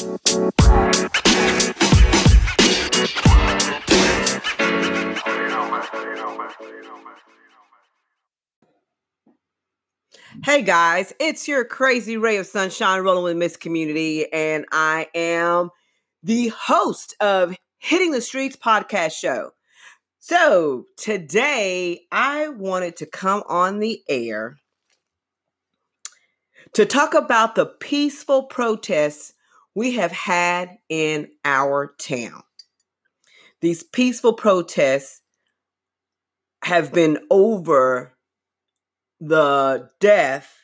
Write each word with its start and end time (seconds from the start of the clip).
Hey 0.00 0.12
guys, 10.62 11.12
it's 11.20 11.46
your 11.46 11.66
crazy 11.66 12.16
ray 12.16 12.38
of 12.38 12.46
sunshine 12.46 13.02
rolling 13.02 13.24
with 13.24 13.36
Miss 13.36 13.58
Community, 13.58 14.32
and 14.32 14.64
I 14.72 15.08
am 15.14 15.68
the 16.22 16.48
host 16.48 17.14
of 17.20 17.54
Hitting 17.76 18.12
the 18.12 18.22
Streets 18.22 18.56
podcast 18.56 19.12
show. 19.12 19.50
So 20.18 20.86
today 20.96 22.06
I 22.10 22.48
wanted 22.48 22.96
to 22.96 23.06
come 23.06 23.42
on 23.46 23.80
the 23.80 24.02
air 24.08 24.56
to 26.72 26.86
talk 26.86 27.12
about 27.12 27.54
the 27.54 27.66
peaceful 27.66 28.44
protests 28.44 29.34
we 29.74 29.94
have 29.94 30.12
had 30.12 30.78
in 30.88 31.28
our 31.44 31.94
town. 31.98 32.42
These 33.60 33.82
peaceful 33.82 34.32
protests 34.32 35.20
have 36.64 36.92
been 36.92 37.18
over 37.30 38.16
the 39.20 39.90
death 40.00 40.54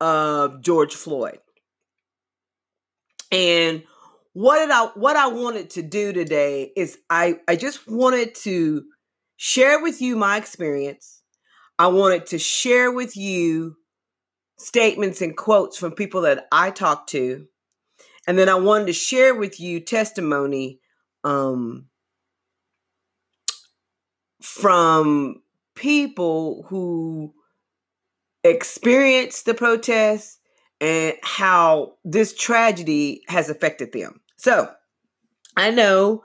of 0.00 0.62
George 0.62 0.94
Floyd. 0.94 1.38
And 3.30 3.84
what 4.32 4.58
did 4.58 4.70
I 4.70 4.86
what 4.94 5.16
I 5.16 5.28
wanted 5.28 5.70
to 5.70 5.82
do 5.82 6.12
today 6.12 6.72
is 6.76 6.98
I 7.08 7.40
I 7.48 7.56
just 7.56 7.88
wanted 7.88 8.34
to 8.36 8.84
share 9.36 9.82
with 9.82 10.00
you 10.00 10.16
my 10.16 10.36
experience. 10.36 11.22
I 11.78 11.88
wanted 11.88 12.26
to 12.26 12.38
share 12.38 12.92
with 12.92 13.16
you 13.16 13.76
statements 14.58 15.22
and 15.22 15.36
quotes 15.36 15.78
from 15.78 15.92
people 15.92 16.22
that 16.22 16.46
I 16.52 16.70
talked 16.70 17.08
to. 17.10 17.46
And 18.30 18.38
then 18.38 18.48
I 18.48 18.54
wanted 18.54 18.86
to 18.86 18.92
share 18.92 19.34
with 19.34 19.58
you 19.58 19.80
testimony 19.80 20.78
um, 21.24 21.86
from 24.40 25.42
people 25.74 26.64
who 26.68 27.34
experienced 28.44 29.46
the 29.46 29.54
protests 29.54 30.38
and 30.80 31.16
how 31.24 31.94
this 32.04 32.32
tragedy 32.32 33.22
has 33.26 33.50
affected 33.50 33.90
them. 33.90 34.20
So, 34.36 34.70
I 35.56 35.72
know 35.72 36.22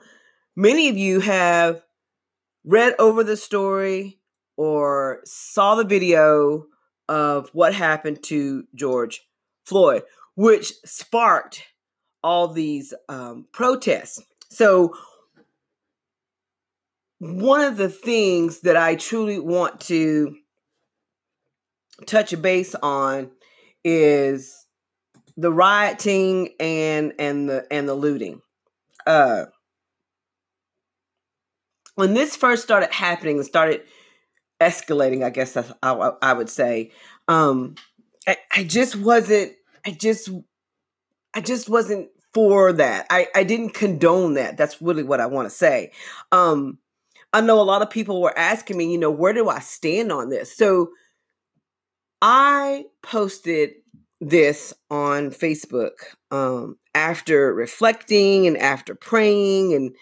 many 0.56 0.90
of 0.90 0.98
you 1.00 1.22
have 1.22 1.82
read 2.64 2.94
over 3.00 3.24
the 3.24 3.36
story 3.36 4.20
or 4.58 5.22
saw 5.26 5.74
the 5.74 5.84
video 5.84 6.68
of 7.10 7.50
what 7.54 7.74
happened 7.74 8.22
to 8.26 8.68
George 8.76 9.28
Floyd, 9.64 10.04
which 10.36 10.72
sparked 10.86 11.64
all 12.26 12.48
these 12.48 12.92
um, 13.08 13.46
protests. 13.52 14.20
So, 14.50 14.96
one 17.20 17.62
of 17.62 17.78
the 17.78 17.88
things 17.88 18.62
that 18.62 18.76
I 18.76 18.96
truly 18.96 19.40
want 19.40 19.80
to 19.82 20.36
touch 22.08 22.40
base 22.42 22.74
on 22.74 23.30
is 23.84 24.66
the 25.38 25.52
rioting 25.54 26.50
and 26.60 27.14
and 27.20 27.48
the 27.48 27.68
and 27.72 27.88
the 27.88 27.94
looting. 27.94 28.42
Uh 29.06 29.46
when 31.94 32.14
this 32.16 32.36
first 32.36 32.64
started 32.64 32.92
happening 32.92 33.38
and 33.38 33.46
started 33.46 33.84
escalating, 34.60 35.24
I 35.24 35.30
guess 35.30 35.54
that's 35.54 35.72
I, 35.84 35.92
I 36.22 36.34
would 36.34 36.50
say, 36.50 36.92
um 37.28 37.76
I, 38.28 38.38
I 38.52 38.64
just 38.64 38.96
wasn't 38.96 39.54
I 39.86 39.92
just 39.92 40.30
I 41.36 41.42
just 41.42 41.70
wasn't 41.70 42.10
for 42.36 42.74
that. 42.74 43.08
I, 43.10 43.30
I 43.34 43.44
didn't 43.44 43.72
condone 43.74 44.36
that. 44.36 44.58
That's 44.58 44.82
really 44.82 45.04
what 45.04 45.22
I 45.22 45.26
want 45.26 45.48
to 45.48 45.56
say. 45.56 45.92
Um 46.32 46.78
I 47.34 47.42
know 47.42 47.60
a 47.60 47.64
lot 47.64 47.82
of 47.82 47.90
people 47.90 48.22
were 48.22 48.38
asking 48.38 48.78
me, 48.78 48.92
you 48.92 48.98
know, 48.98 49.12
where 49.12 49.34
do 49.34 49.50
I 49.50 49.60
stand 49.60 50.12
on 50.12 50.30
this? 50.30 50.56
So 50.56 50.92
I 52.22 52.86
posted 53.02 53.72
this 54.22 54.74
on 54.90 55.32
Facebook 55.32 55.92
um, 56.32 56.78
after 56.94 57.54
reflecting 57.54 58.48
and 58.48 58.58
after 58.58 58.96
praying 58.96 59.74
and 59.74 59.94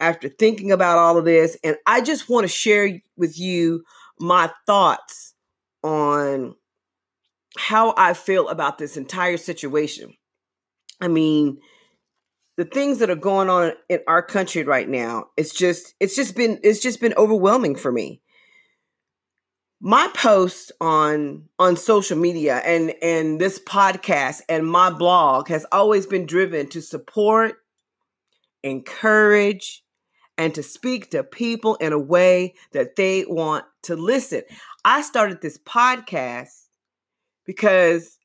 after 0.00 0.28
thinking 0.28 0.72
about 0.72 0.98
all 0.98 1.16
of 1.16 1.24
this. 1.24 1.56
And 1.62 1.76
I 1.86 2.00
just 2.00 2.28
want 2.28 2.44
to 2.44 2.48
share 2.48 3.00
with 3.16 3.38
you 3.38 3.84
my 4.18 4.50
thoughts 4.66 5.34
on 5.84 6.56
how 7.56 7.94
I 7.96 8.14
feel 8.14 8.48
about 8.48 8.78
this 8.78 8.96
entire 8.96 9.36
situation. 9.36 10.14
I 11.00 11.06
mean, 11.06 11.58
the 12.56 12.64
things 12.64 12.98
that 12.98 13.10
are 13.10 13.16
going 13.16 13.48
on 13.48 13.72
in 13.88 14.00
our 14.06 14.22
country 14.22 14.62
right 14.64 14.88
now, 14.88 15.26
it's 15.36 15.54
just 15.54 15.94
it's 16.00 16.14
just 16.14 16.36
been 16.36 16.60
it's 16.62 16.80
just 16.80 17.00
been 17.00 17.14
overwhelming 17.16 17.76
for 17.76 17.90
me. 17.90 18.20
My 19.80 20.08
posts 20.14 20.70
on 20.80 21.48
on 21.58 21.76
social 21.76 22.18
media 22.18 22.56
and 22.58 22.94
and 23.02 23.40
this 23.40 23.58
podcast 23.58 24.42
and 24.48 24.66
my 24.66 24.90
blog 24.90 25.48
has 25.48 25.66
always 25.72 26.06
been 26.06 26.26
driven 26.26 26.68
to 26.68 26.82
support 26.82 27.56
encourage 28.62 29.82
and 30.38 30.54
to 30.54 30.62
speak 30.62 31.10
to 31.10 31.24
people 31.24 31.74
in 31.76 31.92
a 31.92 31.98
way 31.98 32.54
that 32.72 32.96
they 32.96 33.24
want 33.26 33.64
to 33.82 33.96
listen. 33.96 34.42
I 34.84 35.02
started 35.02 35.40
this 35.40 35.58
podcast 35.58 36.66
because 37.44 38.18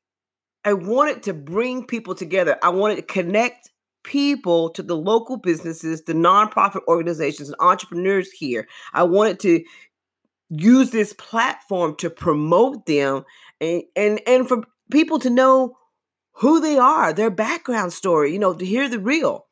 i 0.64 0.72
wanted 0.72 1.22
to 1.24 1.34
bring 1.34 1.86
people 1.86 2.14
together. 2.14 2.58
I 2.62 2.70
wanted 2.70 2.96
to 2.96 3.02
connect 3.02 3.70
people 4.08 4.70
to 4.70 4.82
the 4.82 4.96
local 4.96 5.36
businesses 5.36 6.02
the 6.04 6.14
nonprofit 6.14 6.80
organizations 6.88 7.48
and 7.48 7.60
entrepreneurs 7.60 8.30
here 8.30 8.66
i 8.94 9.02
wanted 9.02 9.38
to 9.38 9.62
use 10.50 10.90
this 10.90 11.12
platform 11.12 11.94
to 11.96 12.08
promote 12.08 12.86
them 12.86 13.24
and 13.60 13.82
and 13.94 14.20
and 14.26 14.48
for 14.48 14.64
people 14.90 15.18
to 15.18 15.30
know 15.30 15.76
who 16.38 16.60
they 16.60 16.78
are, 16.78 17.12
their 17.12 17.30
background 17.30 17.92
story, 17.92 18.32
you 18.32 18.38
know, 18.38 18.54
to 18.54 18.64
hear 18.64 18.88
the 18.88 19.00
real. 19.00 19.46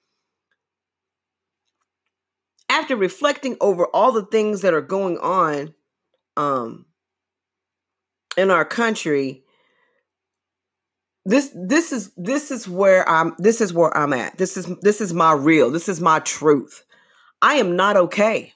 After 2.69 2.97
reflecting 2.97 3.57
over 3.61 3.87
all 3.87 4.13
the 4.13 4.27
things 4.27 4.61
that 4.63 4.75
are 4.75 4.81
going 4.81 5.19
on 5.19 5.75
um 6.37 6.87
in 8.37 8.51
our 8.51 8.65
country, 8.65 9.43
this 11.27 11.51
this 11.57 11.91
is 11.91 12.13
this 12.17 12.53
is 12.53 12.69
where 12.69 13.07
I'm 13.09 13.35
this 13.39 13.61
is 13.61 13.73
where 13.75 13.95
I'm 13.97 14.13
at. 14.13 14.39
This 14.39 14.57
is 14.57 14.67
this 14.81 15.01
is 15.01 15.13
my 15.13 15.33
real. 15.33 15.71
This 15.71 15.89
is 15.89 16.01
my 16.01 16.21
truth. 16.21 16.85
I 17.43 17.55
am 17.55 17.75
not 17.75 17.97
okay. 17.97 18.53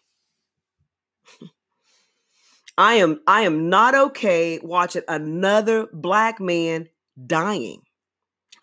I 2.78 2.94
am 2.94 3.20
I 3.26 3.42
am 3.42 3.68
not 3.68 3.96
okay 3.96 4.60
watching 4.62 5.02
another 5.08 5.88
black 5.92 6.40
man 6.40 6.88
dying. 7.26 7.82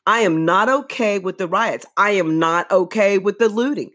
I 0.06 0.20
am 0.20 0.46
not 0.46 0.70
okay 0.70 1.20
with 1.20 1.38
the 1.38 1.48
riots. 1.48 1.86
I 1.98 2.12
am 2.12 2.40
not 2.40 2.72
okay 2.72 3.18
with 3.18 3.40
the 3.40 3.50
looting. 3.50 3.92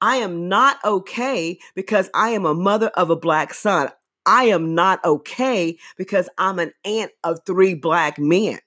I 0.00 0.16
am 0.16 0.48
not 0.48 0.78
okay 0.84 1.58
because 1.74 2.08
I 2.14 2.30
am 2.30 2.46
a 2.46 2.54
mother 2.54 2.88
of 2.88 3.10
a 3.10 3.16
black 3.16 3.52
son. 3.52 3.90
I 4.24 4.44
am 4.44 4.76
not 4.76 5.04
okay 5.04 5.76
because 5.96 6.28
I'm 6.38 6.60
an 6.60 6.72
aunt 6.84 7.10
of 7.24 7.40
three 7.44 7.74
black 7.74 8.16
men. 8.16 8.60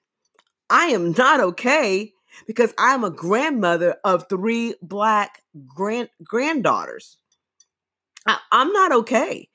I 0.70 0.86
am 0.86 1.12
not 1.12 1.40
okay 1.40 2.12
because 2.46 2.72
I'm 2.78 3.04
a 3.04 3.10
grandmother 3.10 3.96
of 4.04 4.28
three 4.28 4.74
black 4.80 5.42
grand 5.66 6.08
granddaughters. 6.24 7.18
I, 8.26 8.38
am 8.52 8.72
not 8.72 8.92
okay 8.92 9.50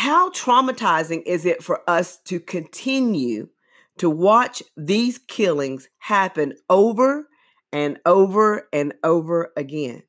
how 0.00 0.30
traumatizing 0.30 1.22
is 1.26 1.44
it 1.44 1.62
for 1.62 1.82
us 1.88 2.18
to 2.24 2.40
continue 2.40 3.48
to 3.98 4.08
watch 4.08 4.62
these 4.76 5.18
killings 5.18 5.88
happen 5.98 6.54
over 6.70 7.28
and 7.72 7.98
over 8.06 8.68
and 8.72 8.94
over 9.04 9.52
again? 9.56 10.02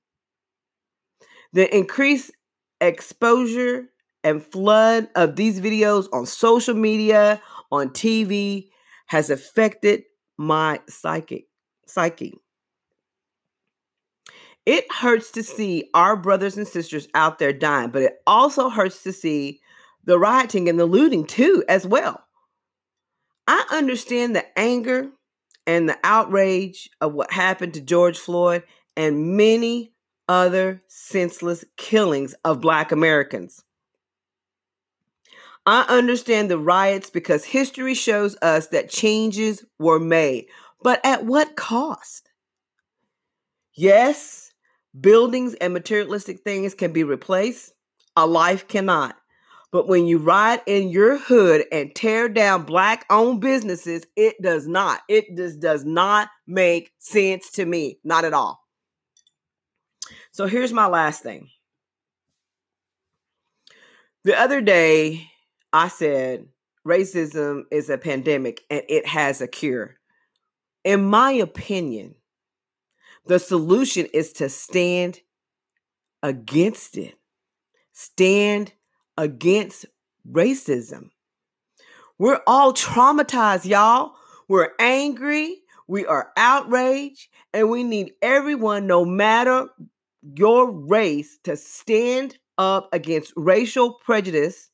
The 1.53 1.75
increased 1.75 2.31
exposure 2.79 3.87
and 4.23 4.41
flood 4.41 5.09
of 5.15 5.35
these 5.35 5.59
videos 5.59 6.07
on 6.13 6.25
social 6.25 6.75
media, 6.75 7.41
on 7.71 7.89
TV, 7.89 8.69
has 9.07 9.29
affected 9.29 10.03
my 10.37 10.79
psychic 10.87 11.45
psyche. 11.87 12.33
It 14.65 14.85
hurts 14.91 15.31
to 15.31 15.43
see 15.43 15.89
our 15.93 16.15
brothers 16.15 16.57
and 16.57 16.67
sisters 16.67 17.07
out 17.15 17.39
there 17.39 17.53
dying, 17.53 17.89
but 17.89 18.03
it 18.03 18.17
also 18.27 18.69
hurts 18.69 19.03
to 19.03 19.11
see 19.11 19.59
the 20.03 20.19
rioting 20.19 20.69
and 20.69 20.79
the 20.79 20.85
looting 20.85 21.25
too, 21.25 21.63
as 21.67 21.85
well. 21.85 22.23
I 23.47 23.65
understand 23.71 24.35
the 24.35 24.45
anger 24.57 25.09
and 25.65 25.89
the 25.89 25.97
outrage 26.03 26.89
of 27.01 27.13
what 27.13 27.31
happened 27.31 27.73
to 27.73 27.81
George 27.81 28.17
Floyd 28.17 28.63
and 28.95 29.35
many 29.35 29.93
other 30.29 30.83
senseless 30.87 31.65
killings 31.77 32.33
of 32.45 32.61
Black 32.61 32.91
Americans. 32.91 33.63
I 35.65 35.81
understand 35.83 36.49
the 36.49 36.57
riots 36.57 37.09
because 37.09 37.45
history 37.45 37.93
shows 37.93 38.35
us 38.41 38.67
that 38.67 38.89
changes 38.89 39.63
were 39.79 39.99
made. 39.99 40.47
But 40.81 40.99
at 41.05 41.25
what 41.25 41.55
cost? 41.55 42.29
Yes, 43.73 44.51
buildings 44.99 45.53
and 45.55 45.73
materialistic 45.73 46.41
things 46.41 46.73
can 46.73 46.91
be 46.91 47.03
replaced, 47.03 47.73
a 48.15 48.25
life 48.25 48.67
cannot. 48.67 49.15
But 49.71 49.87
when 49.87 50.05
you 50.05 50.17
ride 50.17 50.61
in 50.65 50.89
your 50.89 51.17
hood 51.17 51.63
and 51.71 51.95
tear 51.95 52.27
down 52.27 52.63
black 52.63 53.05
owned 53.09 53.39
businesses, 53.39 54.05
it 54.17 54.41
does 54.41 54.67
not. 54.67 54.99
It 55.07 55.37
just 55.37 55.61
does 55.61 55.85
not 55.85 56.27
make 56.45 56.91
sense 56.99 57.51
to 57.51 57.65
me. 57.65 57.99
Not 58.03 58.25
at 58.25 58.33
all. 58.33 58.59
So 60.33 60.45
here's 60.45 60.73
my 60.73 60.87
last 60.87 61.23
thing. 61.23 61.47
The 64.25 64.37
other 64.37 64.59
day, 64.59 65.29
I 65.73 65.87
said 65.87 66.47
racism 66.85 67.63
is 67.71 67.89
a 67.89 67.97
pandemic 67.97 68.61
and 68.69 68.83
it 68.89 69.05
has 69.05 69.41
a 69.41 69.47
cure. 69.47 69.97
In 70.83 71.05
my 71.05 71.31
opinion, 71.31 72.15
the 73.25 73.39
solution 73.39 74.07
is 74.13 74.33
to 74.33 74.49
stand 74.49 75.19
against 76.23 76.97
it. 76.97 77.15
Stand 77.93 78.73
against 79.17 79.85
racism. 80.29 81.11
We're 82.17 82.41
all 82.47 82.73
traumatized, 82.73 83.65
y'all. 83.65 84.13
We're 84.47 84.71
angry, 84.79 85.57
we 85.87 86.05
are 86.05 86.31
outraged, 86.35 87.29
and 87.53 87.69
we 87.69 87.83
need 87.83 88.13
everyone, 88.21 88.85
no 88.85 89.05
matter 89.05 89.69
your 90.35 90.69
race, 90.69 91.37
to 91.43 91.55
stand 91.55 92.37
up 92.57 92.89
against 92.91 93.33
racial 93.35 93.93
prejudice 93.93 94.70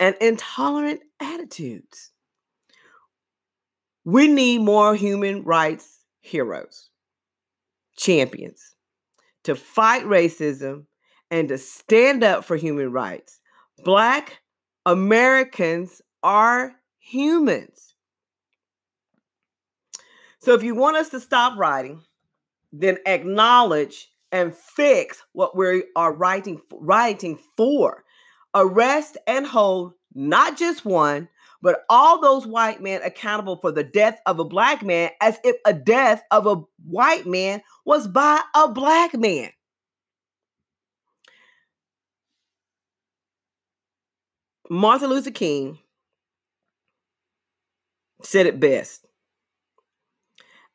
and 0.00 0.16
intolerant 0.20 1.00
attitudes. 1.20 2.10
We 4.04 4.28
need 4.28 4.58
more 4.58 4.94
human 4.94 5.44
rights 5.44 6.00
heroes, 6.20 6.88
champions, 7.96 8.74
to 9.44 9.54
fight 9.54 10.04
racism 10.04 10.86
and 11.30 11.48
to 11.48 11.58
stand 11.58 12.24
up 12.24 12.44
for 12.44 12.56
human 12.56 12.92
rights. 12.92 13.40
Black 13.84 14.40
Americans 14.86 16.02
are 16.22 16.74
humans. 16.98 17.94
So 20.38 20.52
if 20.52 20.62
you 20.62 20.74
want 20.74 20.96
us 20.96 21.08
to 21.10 21.20
stop 21.20 21.58
writing, 21.58 22.02
then 22.72 22.98
acknowledge 23.06 24.08
and 24.32 24.54
fix 24.54 25.22
what 25.32 25.56
we 25.56 25.84
are 25.96 26.12
writing 26.12 26.60
writing 26.72 27.38
for. 27.56 28.04
Arrest 28.54 29.16
and 29.26 29.46
hold 29.46 29.94
not 30.14 30.56
just 30.56 30.84
one, 30.84 31.28
but 31.60 31.84
all 31.88 32.20
those 32.20 32.46
white 32.46 32.82
men 32.82 33.00
accountable 33.02 33.56
for 33.56 33.72
the 33.72 33.82
death 33.82 34.20
of 34.26 34.38
a 34.38 34.44
black 34.44 34.82
man 34.82 35.10
as 35.20 35.38
if 35.44 35.56
a 35.64 35.72
death 35.72 36.22
of 36.30 36.46
a 36.46 36.62
white 36.86 37.26
man 37.26 37.62
was 37.84 38.06
by 38.06 38.40
a 38.54 38.68
black 38.68 39.14
man. 39.14 39.50
Martin 44.70 45.10
Luther 45.10 45.30
King 45.30 45.78
said 48.22 48.46
it 48.46 48.60
best. 48.60 49.06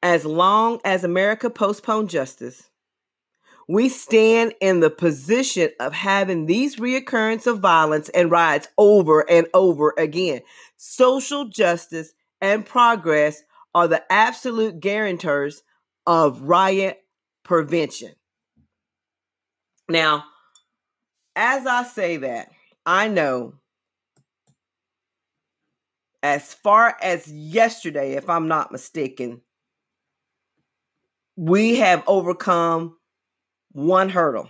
As 0.02 0.26
long 0.26 0.80
as 0.86 1.04
America 1.04 1.50
postponed 1.50 2.10
justice, 2.10 2.69
we 3.70 3.88
stand 3.88 4.52
in 4.62 4.80
the 4.80 4.90
position 4.90 5.70
of 5.80 5.94
having 5.94 6.48
these 6.48 6.78
reoccurrence 6.78 7.46
of 7.46 7.60
violence 7.60 8.10
and 8.10 8.32
riots 8.32 8.68
over 8.80 9.30
and 9.30 9.46
over 9.54 9.94
again. 9.96 10.42
Social 10.78 11.46
justice 11.46 12.12
and 12.42 12.66
progress 12.66 13.44
are 13.76 13.88
the 13.88 14.04
absolute 14.12 14.80
guarantors 14.80 15.62
of 16.08 16.42
riot 16.42 17.00
prevention. 17.44 18.16
Now, 19.88 20.24
as 21.36 21.68
I 21.68 21.84
say 21.84 22.18
that, 22.18 22.50
I 22.88 23.08
know 23.08 23.54
as 26.24 26.56
far 26.56 26.98
as 27.04 27.32
yesterday, 27.32 28.14
if 28.14 28.32
I'm 28.32 28.48
not 28.48 28.72
mistaken, 28.72 29.42
we 31.36 31.78
have 31.78 32.04
overcome 32.08 32.96
one 33.72 34.10
hurdle. 34.10 34.50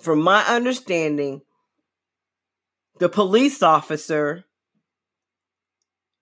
From 0.00 0.20
my 0.20 0.42
understanding, 0.44 1.42
the 2.98 3.08
police 3.08 3.62
officer 3.62 4.44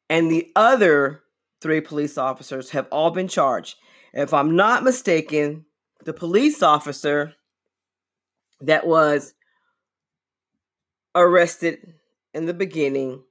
and 0.09 0.31
the 0.31 0.51
other 0.57 1.23
three 1.61 1.81
police 1.81 2.19
officers 2.19 2.71
have 2.71 2.87
all 2.91 3.11
been 3.11 3.29
charged. 3.29 3.77
If 4.13 4.35
I'm 4.35 4.57
not 4.57 4.83
mistaken, 4.83 5.67
the 6.05 6.13
police 6.13 6.63
officer 6.63 7.35
that 8.61 8.87
was 8.87 9.35
arrested 11.15 11.95
in 12.35 12.47
the 12.47 12.55
beginning 12.55 13.23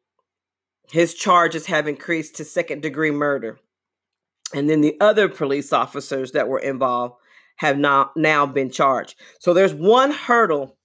his 0.91 1.13
charges 1.13 1.67
have 1.67 1.87
increased 1.87 2.35
to 2.35 2.45
second 2.45 2.81
degree 2.81 3.11
murder. 3.11 3.59
And 4.53 4.69
then 4.69 4.81
the 4.81 4.97
other 4.99 5.29
police 5.29 5.71
officers 5.71 6.31
that 6.31 6.47
were 6.47 6.59
involved 6.59 7.15
have 7.59 7.77
not 7.77 8.15
now 8.15 8.45
been 8.45 8.71
charged. 8.71 9.15
So 9.39 9.53
there's 9.53 9.73
one 9.73 10.11
hurdle 10.11 10.77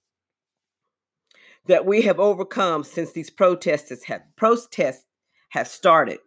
that 1.67 1.85
we 1.85 2.01
have 2.03 2.19
overcome 2.19 2.83
since 2.83 3.11
these 3.11 3.29
protests 3.29 4.03
have 4.03 4.21
protests 4.35 5.05
have 5.49 5.67
started. 5.67 6.19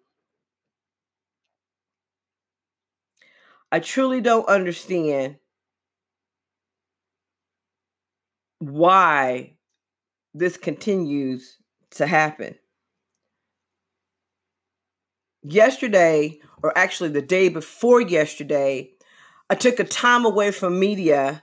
I 3.71 3.81
truly 3.81 4.23
don't 4.23 4.49
understand 4.49 5.37
why 8.59 9.56
this 10.33 10.56
continues 10.56 11.59
to 11.91 12.06
happen 12.06 12.55
yesterday, 15.43 16.41
or 16.62 16.77
actually 16.77 17.11
the 17.11 17.23
day 17.23 17.50
before 17.50 18.00
yesterday, 18.00 18.91
I 19.50 19.55
took 19.55 19.81
a 19.81 19.85
time 19.85 20.25
away 20.25 20.50
from 20.50 20.79
media, 20.79 21.43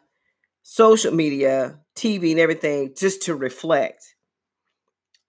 social 0.64 1.14
media, 1.14 1.80
TV, 1.96 2.32
and 2.32 2.40
everything 2.40 2.94
just 2.96 3.24
to 3.24 3.36
reflect. 3.36 4.16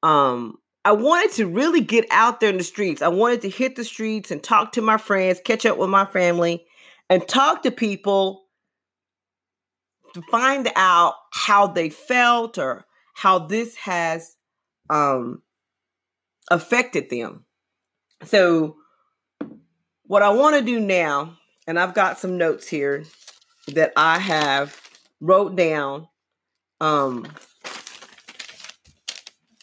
Um, 0.02 0.58
I 0.84 0.92
wanted 0.92 1.32
to 1.32 1.46
really 1.46 1.80
get 1.80 2.06
out 2.10 2.40
there 2.40 2.50
in 2.50 2.58
the 2.58 2.64
streets. 2.64 3.02
I 3.02 3.08
wanted 3.08 3.42
to 3.42 3.50
hit 3.50 3.76
the 3.76 3.84
streets 3.84 4.30
and 4.30 4.42
talk 4.42 4.72
to 4.72 4.82
my 4.82 4.98
friends, 4.98 5.40
catch 5.44 5.66
up 5.66 5.78
with 5.78 5.90
my 5.90 6.04
family, 6.04 6.64
and 7.08 7.26
talk 7.26 7.62
to 7.62 7.70
people 7.70 8.44
to 10.14 10.22
find 10.30 10.70
out 10.76 11.14
how 11.32 11.66
they 11.66 11.90
felt 11.90 12.56
or 12.56 12.86
how 13.14 13.38
this 13.40 13.74
has 13.76 14.36
um, 14.88 15.42
affected 16.50 17.10
them. 17.10 17.44
So, 18.24 18.76
what 20.04 20.22
I 20.22 20.30
want 20.30 20.56
to 20.56 20.62
do 20.62 20.78
now, 20.78 21.36
and 21.66 21.78
I've 21.78 21.94
got 21.94 22.18
some 22.18 22.38
notes 22.38 22.66
here 22.68 23.04
that 23.68 23.92
I 23.96 24.18
have 24.18 24.80
wrote 25.20 25.56
down 25.56 26.08
um, 26.80 27.26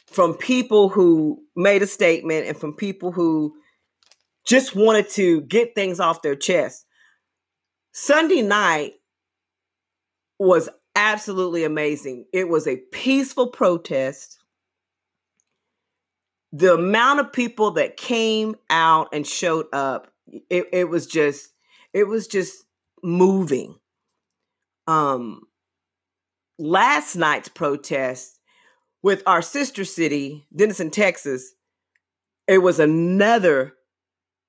from 0.07 0.33
people 0.35 0.89
who 0.89 1.41
made 1.55 1.81
a 1.81 1.87
statement 1.87 2.47
and 2.47 2.57
from 2.57 2.73
people 2.73 3.11
who 3.11 3.55
just 4.45 4.75
wanted 4.75 5.09
to 5.11 5.41
get 5.41 5.75
things 5.75 5.99
off 5.99 6.21
their 6.21 6.35
chest. 6.35 6.85
Sunday 7.93 8.41
night 8.41 8.93
was 10.39 10.69
absolutely 10.95 11.63
amazing. 11.63 12.25
It 12.33 12.49
was 12.49 12.67
a 12.67 12.77
peaceful 12.91 13.47
protest 13.47 14.39
the 16.53 16.75
amount 16.75 17.19
of 17.19 17.33
people 17.33 17.71
that 17.71 17.97
came 17.97 18.55
out 18.69 19.09
and 19.11 19.25
showed 19.25 19.65
up 19.73 20.13
it, 20.49 20.67
it 20.71 20.87
was 20.87 21.07
just 21.07 21.52
it 21.93 22.07
was 22.07 22.27
just 22.27 22.63
moving 23.03 23.75
um 24.87 25.41
last 26.57 27.15
night's 27.15 27.49
protest 27.49 28.39
with 29.01 29.23
our 29.25 29.41
sister 29.41 29.85
city 29.85 30.45
denison 30.55 30.89
texas 30.89 31.53
it 32.47 32.59
was 32.59 32.79
another 32.79 33.73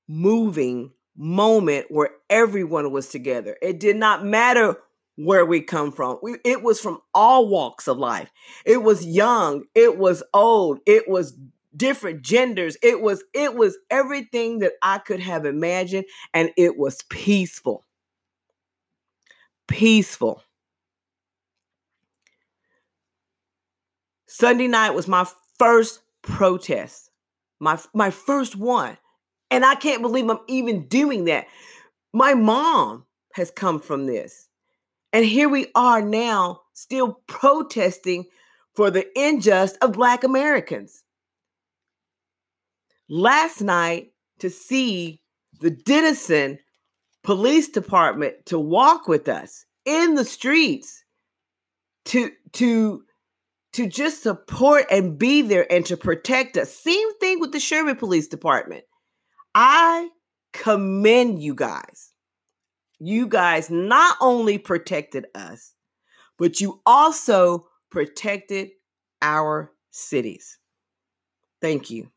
moving 0.09 0.91
moment 1.17 1.87
where 1.91 2.11
everyone 2.29 2.91
was 2.91 3.09
together 3.09 3.57
it 3.63 3.79
did 3.81 3.97
not 3.97 4.25
matter 4.25 4.77
where 5.17 5.45
we 5.45 5.61
come 5.61 5.93
from. 5.93 6.19
We, 6.23 6.37
it 6.45 6.63
was 6.63 6.81
from 6.81 7.01
all 7.15 7.49
walks 7.49 7.87
of 7.87 7.99
life. 7.99 8.31
It 8.65 8.83
was 8.83 9.07
young, 9.07 9.65
it 9.75 9.97
was 9.99 10.23
old, 10.33 10.81
it 10.87 11.09
was 11.09 11.39
different 11.77 12.23
genders. 12.23 12.77
It 12.83 13.01
was 13.01 13.25
it 13.35 13.55
was 13.55 13.77
everything 13.91 14.61
that 14.61 14.73
I 14.83 14.99
could 14.99 15.21
have 15.21 15.47
imagined 15.47 16.07
and 16.35 16.51
it 16.57 16.77
was 16.79 17.03
peaceful. 17.11 17.85
Peaceful. 19.69 20.43
Sunday 24.27 24.69
night 24.69 24.91
was 24.91 25.09
my 25.09 25.27
first 25.59 26.01
protest. 26.23 27.11
My 27.61 27.79
my 27.95 28.11
first 28.11 28.57
one. 28.57 28.97
And 29.51 29.65
I 29.65 29.77
can't 29.77 30.03
believe 30.03 30.29
I'm 30.31 30.41
even 30.49 30.89
doing 30.89 31.27
that 31.27 31.47
My 32.15 32.35
mom 32.35 33.07
has 33.35 33.51
come 33.53 33.81
from 33.81 34.07
this. 34.07 34.49
And 35.13 35.25
here 35.27 35.49
we 35.51 35.69
are 35.77 36.03
now 36.03 36.63
still 36.75 37.21
protesting 37.29 38.27
for 38.77 38.91
the 38.91 39.07
injustice 39.19 39.79
of 39.83 39.93
Black 39.95 40.25
Americans. 40.25 41.04
Last 43.09 43.61
night, 43.61 44.13
to 44.41 44.51
see 44.51 45.23
the 45.61 45.71
Denison 45.71 46.59
Police 47.23 47.69
Department 47.69 48.35
to 48.47 48.59
walk 48.59 49.07
with 49.09 49.29
us 49.29 49.65
in 49.85 50.15
the 50.15 50.25
streets, 50.25 51.05
to 52.07 52.31
to 52.53 53.03
to 53.75 53.87
just 53.89 54.23
support 54.23 54.87
and 54.91 55.19
be 55.19 55.43
there 55.43 55.71
and 55.71 55.85
to 55.87 55.97
protect 55.97 56.57
us. 56.57 56.73
Same 56.73 57.19
thing 57.19 57.41
with 57.41 57.53
the 57.53 57.61
Sherman 57.61 57.97
Police 57.97 58.29
Department. 58.29 58.85
I 59.55 60.09
commend 60.53 61.43
you 61.43 61.55
guys 61.55 62.15
you 62.99 63.27
guys 63.27 63.71
not 63.71 64.17
only 64.21 64.59
protected 64.59 65.27
us, 65.35 65.75
but 66.39 66.61
you 66.61 66.81
also 66.87 67.67
protected 67.91 68.71
our 69.23 69.73
cities. 69.91 70.59
Thank 71.61 71.91
you. 71.91 72.11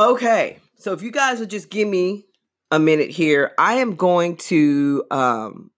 Okay, 0.00 0.60
so 0.76 0.94
if 0.94 1.02
you 1.02 1.10
guys 1.12 1.40
would 1.40 1.50
just 1.50 1.68
give 1.68 1.86
me 1.86 2.24
a 2.70 2.78
minute 2.78 3.10
here, 3.10 3.52
I 3.58 3.74
am 3.74 3.96
going 3.96 4.38
to 4.48 5.04
um 5.10 5.70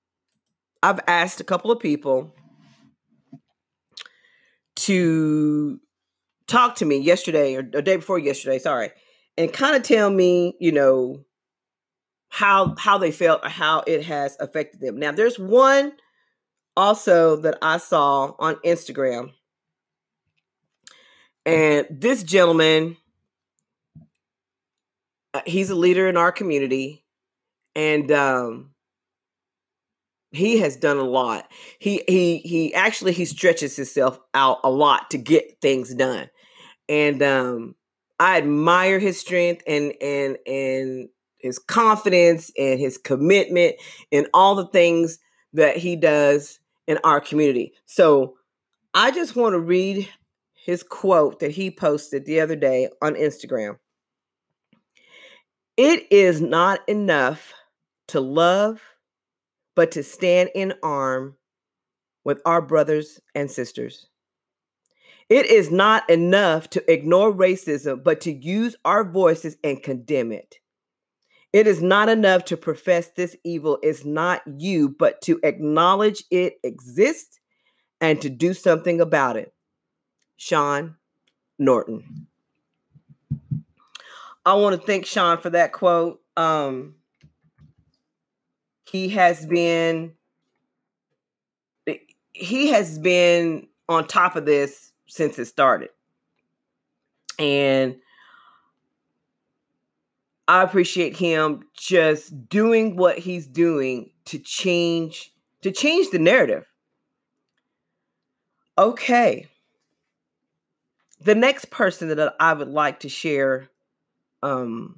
I've 0.80 1.00
asked 1.08 1.40
a 1.40 1.44
couple 1.44 1.72
of 1.72 1.80
people 1.80 2.32
to 4.76 5.80
talk 6.46 6.76
to 6.76 6.84
me 6.84 6.98
yesterday 6.98 7.56
or 7.56 7.62
the 7.62 7.82
day 7.82 7.96
before 7.96 8.16
yesterday, 8.16 8.60
sorry, 8.60 8.92
and 9.36 9.52
kind 9.52 9.74
of 9.74 9.82
tell 9.82 10.08
me, 10.08 10.54
you 10.60 10.70
know, 10.70 11.24
how 12.28 12.76
how 12.78 12.98
they 12.98 13.10
felt 13.10 13.44
or 13.44 13.48
how 13.48 13.82
it 13.88 14.04
has 14.04 14.36
affected 14.38 14.80
them. 14.80 15.00
Now, 15.00 15.10
there's 15.10 15.36
one 15.36 15.94
also 16.76 17.34
that 17.38 17.58
I 17.60 17.78
saw 17.78 18.34
on 18.38 18.54
Instagram, 18.64 19.32
and 21.44 21.88
this 21.90 22.22
gentleman, 22.22 22.98
he's 25.46 25.70
a 25.70 25.74
leader 25.74 26.08
in 26.08 26.16
our 26.16 26.32
community, 26.32 27.04
and 27.74 28.10
um, 28.12 28.70
he 30.30 30.58
has 30.58 30.76
done 30.76 30.98
a 30.98 31.04
lot. 31.04 31.50
He 31.78 32.02
he 32.08 32.38
he 32.38 32.74
actually 32.74 33.12
he 33.12 33.24
stretches 33.24 33.76
himself 33.76 34.18
out 34.34 34.58
a 34.64 34.70
lot 34.70 35.10
to 35.10 35.18
get 35.18 35.60
things 35.60 35.94
done, 35.94 36.28
and 36.88 37.22
um, 37.22 37.74
I 38.18 38.38
admire 38.38 38.98
his 38.98 39.18
strength 39.18 39.62
and 39.66 39.92
and 40.00 40.38
and 40.46 41.08
his 41.38 41.58
confidence 41.58 42.50
and 42.56 42.78
his 42.78 42.96
commitment 42.98 43.76
and 44.12 44.28
all 44.32 44.54
the 44.54 44.68
things 44.68 45.18
that 45.52 45.76
he 45.76 45.96
does 45.96 46.60
in 46.86 46.98
our 47.04 47.20
community. 47.20 47.74
So 47.84 48.36
I 48.94 49.10
just 49.10 49.36
want 49.36 49.54
to 49.54 49.58
read 49.58 50.08
his 50.54 50.82
quote 50.82 51.40
that 51.40 51.50
he 51.50 51.70
posted 51.70 52.24
the 52.24 52.40
other 52.40 52.56
day 52.56 52.88
on 53.02 53.14
Instagram. 53.14 53.78
It 55.76 56.06
is 56.10 56.40
not 56.40 56.86
enough 56.88 57.54
to 58.08 58.20
love, 58.20 58.80
but 59.74 59.92
to 59.92 60.02
stand 60.02 60.50
in 60.54 60.74
arm 60.82 61.36
with 62.24 62.42
our 62.44 62.60
brothers 62.60 63.20
and 63.34 63.50
sisters. 63.50 64.08
It 65.30 65.46
is 65.46 65.70
not 65.70 66.08
enough 66.10 66.68
to 66.70 66.92
ignore 66.92 67.32
racism, 67.32 68.04
but 68.04 68.20
to 68.22 68.32
use 68.32 68.76
our 68.84 69.02
voices 69.02 69.56
and 69.64 69.82
condemn 69.82 70.30
it. 70.30 70.56
It 71.54 71.66
is 71.66 71.80
not 71.80 72.10
enough 72.10 72.44
to 72.46 72.56
profess 72.56 73.08
this 73.08 73.34
evil 73.42 73.78
is 73.82 74.04
not 74.04 74.42
you, 74.58 74.90
but 74.90 75.22
to 75.22 75.40
acknowledge 75.42 76.22
it 76.30 76.54
exists 76.62 77.40
and 78.00 78.20
to 78.20 78.28
do 78.28 78.52
something 78.52 79.00
about 79.00 79.38
it. 79.38 79.54
Sean 80.36 80.96
Norton. 81.58 82.26
I 84.44 84.54
want 84.54 84.80
to 84.80 84.86
thank 84.86 85.06
Sean 85.06 85.38
for 85.38 85.50
that 85.50 85.72
quote. 85.72 86.20
Um, 86.36 86.96
he 88.84 89.10
has 89.10 89.46
been 89.46 90.12
he 92.32 92.68
has 92.68 92.98
been 92.98 93.68
on 93.88 94.06
top 94.06 94.36
of 94.36 94.46
this 94.46 94.92
since 95.06 95.38
it 95.38 95.46
started. 95.46 95.90
And 97.38 97.96
I 100.48 100.62
appreciate 100.62 101.16
him 101.16 101.62
just 101.74 102.48
doing 102.48 102.96
what 102.96 103.18
he's 103.18 103.46
doing 103.46 104.10
to 104.26 104.38
change 104.38 105.32
to 105.62 105.70
change 105.70 106.10
the 106.10 106.18
narrative. 106.18 106.66
Okay. 108.76 109.46
The 111.20 111.34
next 111.36 111.70
person 111.70 112.08
that 112.08 112.34
I 112.40 112.52
would 112.52 112.68
like 112.68 113.00
to 113.00 113.08
share 113.08 113.68
um, 114.42 114.96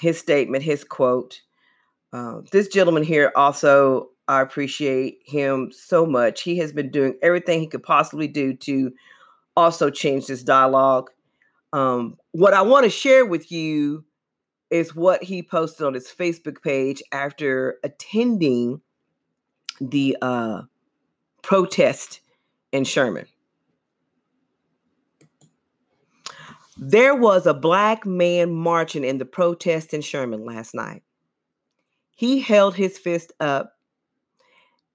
his 0.00 0.18
statement, 0.18 0.64
his 0.64 0.84
quote. 0.84 1.40
Uh, 2.12 2.42
this 2.52 2.68
gentleman 2.68 3.02
here 3.02 3.32
also, 3.34 4.10
I 4.28 4.40
appreciate 4.40 5.18
him 5.24 5.70
so 5.72 6.06
much. 6.06 6.42
He 6.42 6.58
has 6.58 6.72
been 6.72 6.90
doing 6.90 7.18
everything 7.22 7.60
he 7.60 7.66
could 7.66 7.82
possibly 7.82 8.28
do 8.28 8.54
to 8.54 8.92
also 9.56 9.90
change 9.90 10.26
this 10.26 10.42
dialogue. 10.42 11.10
Um, 11.72 12.16
what 12.32 12.54
I 12.54 12.62
want 12.62 12.84
to 12.84 12.90
share 12.90 13.26
with 13.26 13.50
you 13.50 14.04
is 14.70 14.94
what 14.94 15.22
he 15.22 15.42
posted 15.42 15.86
on 15.86 15.94
his 15.94 16.08
Facebook 16.08 16.62
page 16.62 17.02
after 17.12 17.78
attending 17.84 18.80
the 19.80 20.16
uh, 20.22 20.62
protest 21.42 22.20
in 22.72 22.84
Sherman. 22.84 23.26
There 26.76 27.14
was 27.14 27.46
a 27.46 27.54
black 27.54 28.04
man 28.04 28.52
marching 28.52 29.04
in 29.04 29.18
the 29.18 29.24
protest 29.24 29.94
in 29.94 30.00
Sherman 30.00 30.44
last 30.44 30.74
night. 30.74 31.02
He 32.16 32.40
held 32.40 32.74
his 32.74 32.98
fist 32.98 33.32
up, 33.38 33.74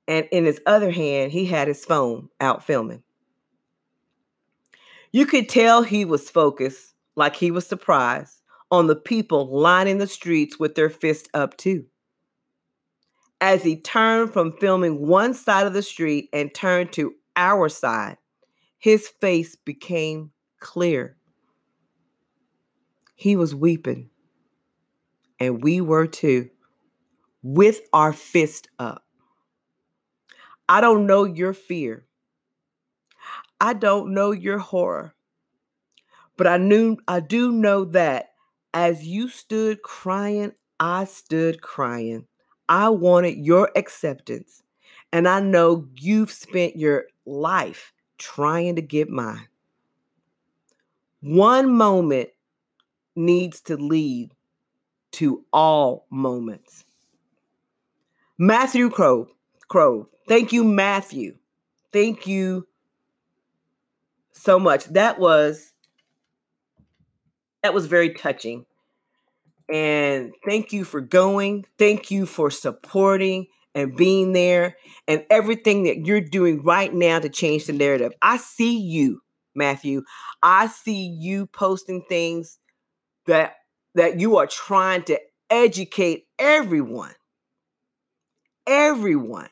and 0.08 0.28
in 0.32 0.46
his 0.46 0.60
other 0.66 0.92
hand, 0.92 1.32
he 1.32 1.46
had 1.46 1.68
his 1.68 1.86
phone 1.86 2.30
out 2.42 2.66
filming. 2.66 3.04
You 5.12 5.26
could 5.26 5.50
tell 5.50 5.84
he 5.84 6.06
was 6.06 6.30
focused, 6.30 6.94
like 7.16 7.36
he 7.36 7.52
was 7.52 7.66
surprised 7.66 8.42
on 8.72 8.88
the 8.88 8.96
people 8.96 9.60
lining 9.60 9.98
the 9.98 10.08
streets 10.08 10.60
with 10.60 10.76
their 10.76 10.90
fists 10.90 11.30
up 11.34 11.58
too. 11.58 11.86
As 13.42 13.64
he 13.64 13.80
turned 13.80 14.34
from 14.34 14.52
filming 14.52 15.08
one 15.08 15.34
side 15.34 15.66
of 15.66 15.74
the 15.74 15.82
street 15.82 16.30
and 16.34 16.54
turned 16.54 16.92
to 16.94 17.14
our 17.36 17.70
side, 17.70 18.18
his 18.78 19.08
face 19.08 19.56
became 19.56 20.32
clear. 20.60 21.16
He 23.20 23.36
was 23.36 23.54
weeping, 23.54 24.10
and 25.42 25.62
we 25.62 25.82
were 25.82 26.08
too, 26.08 26.50
with 27.44 27.82
our 27.92 28.14
fist 28.14 28.70
up. 28.80 29.04
I 30.70 30.80
don't 30.80 31.06
know 31.06 31.26
your 31.26 31.52
fear. 31.52 32.06
I 33.60 33.74
don't 33.74 34.14
know 34.14 34.32
your 34.32 34.58
horror. 34.58 35.16
But 36.38 36.48
I 36.48 36.56
knew 36.56 36.96
I 37.10 37.20
do 37.20 37.52
know 37.52 37.84
that 37.84 38.30
as 38.74 39.06
you 39.06 39.28
stood 39.28 39.82
crying, 39.82 40.54
I 40.80 41.04
stood 41.04 41.62
crying. 41.62 42.26
I 42.70 42.88
wanted 42.88 43.38
your 43.38 43.70
acceptance. 43.76 44.64
And 45.12 45.28
I 45.28 45.42
know 45.42 45.90
you've 45.96 46.32
spent 46.32 46.78
your 46.78 47.08
life 47.26 47.92
trying 48.18 48.78
to 48.78 48.82
get 48.82 49.10
mine. 49.10 49.50
One 51.20 51.74
moment 51.74 52.30
needs 53.16 53.62
to 53.62 53.78
lead 53.78 54.34
to 55.12 55.44
all 55.52 56.06
moments. 56.10 56.86
Matthew 58.38 58.90
Crow, 58.90 59.28
Crow. 59.68 60.08
Thank 60.28 60.54
you, 60.54 60.64
Matthew. 60.64 61.36
Thank 61.92 62.28
you 62.28 62.68
so 64.32 64.60
much. 64.60 64.86
That 64.86 65.20
was 65.20 65.74
that 67.64 67.74
was 67.74 67.88
very 67.88 68.14
touching. 68.14 68.66
And 69.72 70.34
thank 70.46 70.72
you 70.72 70.84
for 70.84 71.02
going. 71.02 71.66
Thank 71.78 72.10
you 72.10 72.26
for 72.26 72.50
supporting 72.50 73.48
and 73.76 73.96
being 73.96 74.34
there 74.34 74.78
and 75.08 75.26
everything 75.30 75.84
that 75.84 76.06
you're 76.06 76.22
doing 76.22 76.64
right 76.64 76.94
now 76.94 77.20
to 77.20 77.30
change 77.30 77.66
the 77.66 77.74
narrative. 77.74 78.14
I 78.22 78.38
see 78.38 78.80
you, 78.80 79.22
Matthew. 79.54 80.04
I 80.42 80.68
see 80.68 81.06
you 81.06 81.46
posting 81.48 82.04
things 82.08 82.59
that 83.30 83.56
that 83.96 84.20
you 84.20 84.38
are 84.38 84.48
trying 84.48 85.04
to 85.04 85.20
educate 85.50 86.28
everyone. 86.38 87.14
Everyone. 88.68 89.50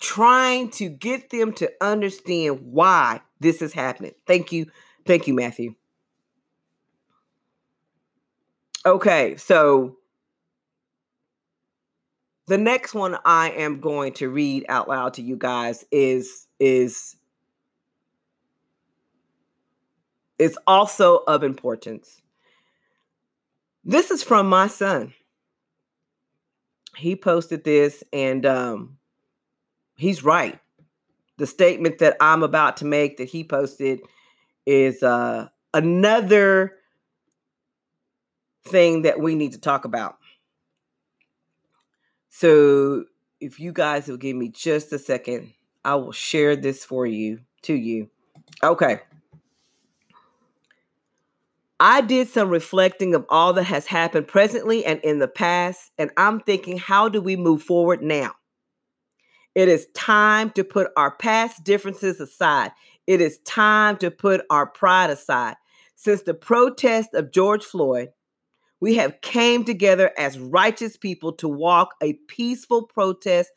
Trying 0.00 0.70
to 0.72 0.88
get 0.88 1.30
them 1.30 1.52
to 1.54 1.70
understand 1.80 2.60
why 2.62 3.20
this 3.40 3.60
is 3.60 3.72
happening. 3.72 4.12
Thank 4.26 4.52
you 4.52 4.66
Thank 5.06 5.28
you, 5.28 5.34
Matthew. 5.34 5.74
Okay, 8.84 9.36
so 9.36 9.96
the 12.48 12.58
next 12.58 12.94
one 12.94 13.16
I 13.24 13.50
am 13.50 13.80
going 13.80 14.12
to 14.14 14.28
read 14.28 14.66
out 14.68 14.88
loud 14.88 15.14
to 15.14 15.22
you 15.22 15.36
guys 15.36 15.84
is 15.90 16.46
is 16.58 17.16
is 20.38 20.58
also 20.66 21.22
of 21.26 21.42
importance. 21.42 22.20
This 23.84 24.10
is 24.10 24.22
from 24.22 24.48
my 24.48 24.66
son. 24.66 25.14
He 26.96 27.14
posted 27.14 27.64
this 27.64 28.02
and 28.12 28.44
um 28.44 28.98
he's 29.96 30.24
right. 30.24 30.58
The 31.38 31.46
statement 31.46 31.98
that 31.98 32.16
I'm 32.20 32.42
about 32.42 32.78
to 32.78 32.84
make 32.84 33.18
that 33.18 33.28
he 33.28 33.44
posted 33.44 34.00
is 34.64 35.02
uh 35.02 35.48
another 35.72 36.72
thing 38.64 39.02
that 39.02 39.20
we 39.20 39.34
need 39.34 39.52
to 39.52 39.60
talk 39.60 39.84
about. 39.84 40.16
So, 42.28 43.04
if 43.40 43.60
you 43.60 43.72
guys 43.72 44.08
will 44.08 44.16
give 44.16 44.36
me 44.36 44.48
just 44.48 44.92
a 44.92 44.98
second, 44.98 45.52
I 45.84 45.94
will 45.94 46.12
share 46.12 46.56
this 46.56 46.84
for 46.84 47.06
you 47.06 47.40
to 47.62 47.74
you. 47.74 48.10
Okay. 48.62 49.00
I 51.78 52.00
did 52.00 52.28
some 52.28 52.48
reflecting 52.48 53.14
of 53.14 53.26
all 53.28 53.52
that 53.54 53.64
has 53.64 53.86
happened 53.86 54.28
presently 54.28 54.84
and 54.84 54.98
in 55.00 55.18
the 55.18 55.28
past, 55.28 55.90
and 55.98 56.10
I'm 56.16 56.40
thinking, 56.40 56.78
how 56.78 57.08
do 57.08 57.20
we 57.20 57.36
move 57.36 57.62
forward 57.62 58.02
now? 58.02 58.32
It 59.54 59.68
is 59.68 59.86
time 59.94 60.50
to 60.50 60.64
put 60.64 60.88
our 60.96 61.10
past 61.10 61.64
differences 61.64 62.20
aside. 62.20 62.72
It 63.06 63.20
is 63.20 63.38
time 63.40 63.96
to 63.98 64.10
put 64.10 64.42
our 64.50 64.66
pride 64.66 65.10
aside. 65.10 65.56
Since 65.96 66.22
the 66.22 66.34
protest 66.34 67.14
of 67.14 67.30
George 67.30 67.64
Floyd, 67.64 68.08
we 68.80 68.96
have 68.96 69.20
came 69.22 69.64
together 69.64 70.12
as 70.18 70.38
righteous 70.38 70.96
people 70.96 71.32
to 71.34 71.48
walk 71.48 71.94
a 72.02 72.14
peaceful 72.28 72.86
protest 72.86 73.50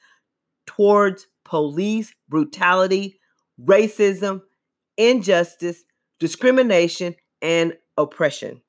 towards 0.65 1.27
police 1.43 2.13
brutality, 2.29 3.19
racism, 3.61 4.41
injustice, 4.97 5.83
discrimination, 6.19 7.15
and 7.41 7.73
oppression. 7.99 8.61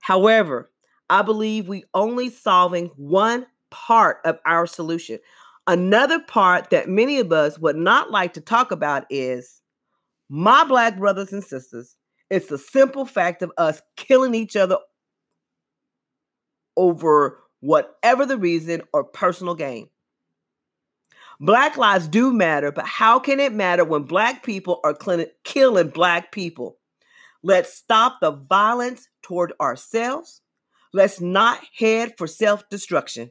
However, 0.00 0.70
I 1.10 1.22
believe 1.22 1.68
we 1.68 1.84
only 1.92 2.30
solving 2.30 2.86
one 2.96 3.46
part 3.70 4.18
of 4.24 4.38
our 4.46 4.66
solution. 4.66 5.18
Another 5.66 6.20
part 6.20 6.70
that 6.70 6.88
many 6.88 7.18
of 7.18 7.30
us 7.32 7.58
would 7.58 7.76
not 7.76 8.10
like 8.10 8.32
to 8.34 8.40
talk 8.40 8.70
about 8.70 9.04
is 9.10 9.60
my 10.30 10.64
black 10.64 10.98
brothers 10.98 11.32
and 11.32 11.44
sisters. 11.44 11.96
It's 12.30 12.46
the 12.46 12.58
simple 12.58 13.04
fact 13.04 13.42
of 13.42 13.52
us 13.58 13.82
killing 13.96 14.34
each 14.34 14.56
other 14.56 14.78
over 16.76 17.40
whatever 17.60 18.24
the 18.24 18.38
reason 18.38 18.82
or 18.92 19.04
personal 19.04 19.54
gain. 19.54 19.88
Black 21.40 21.76
lives 21.76 22.08
do 22.08 22.32
matter, 22.32 22.72
but 22.72 22.86
how 22.86 23.18
can 23.18 23.38
it 23.40 23.52
matter 23.52 23.84
when 23.84 24.02
black 24.02 24.42
people 24.42 24.80
are 24.84 24.96
killing 25.44 25.88
black 25.88 26.32
people? 26.32 26.77
Let's 27.42 27.72
stop 27.72 28.18
the 28.20 28.32
violence 28.32 29.08
toward 29.22 29.52
ourselves. 29.60 30.40
Let's 30.92 31.20
not 31.20 31.60
head 31.76 32.14
for 32.16 32.26
self 32.26 32.68
destruction. 32.68 33.30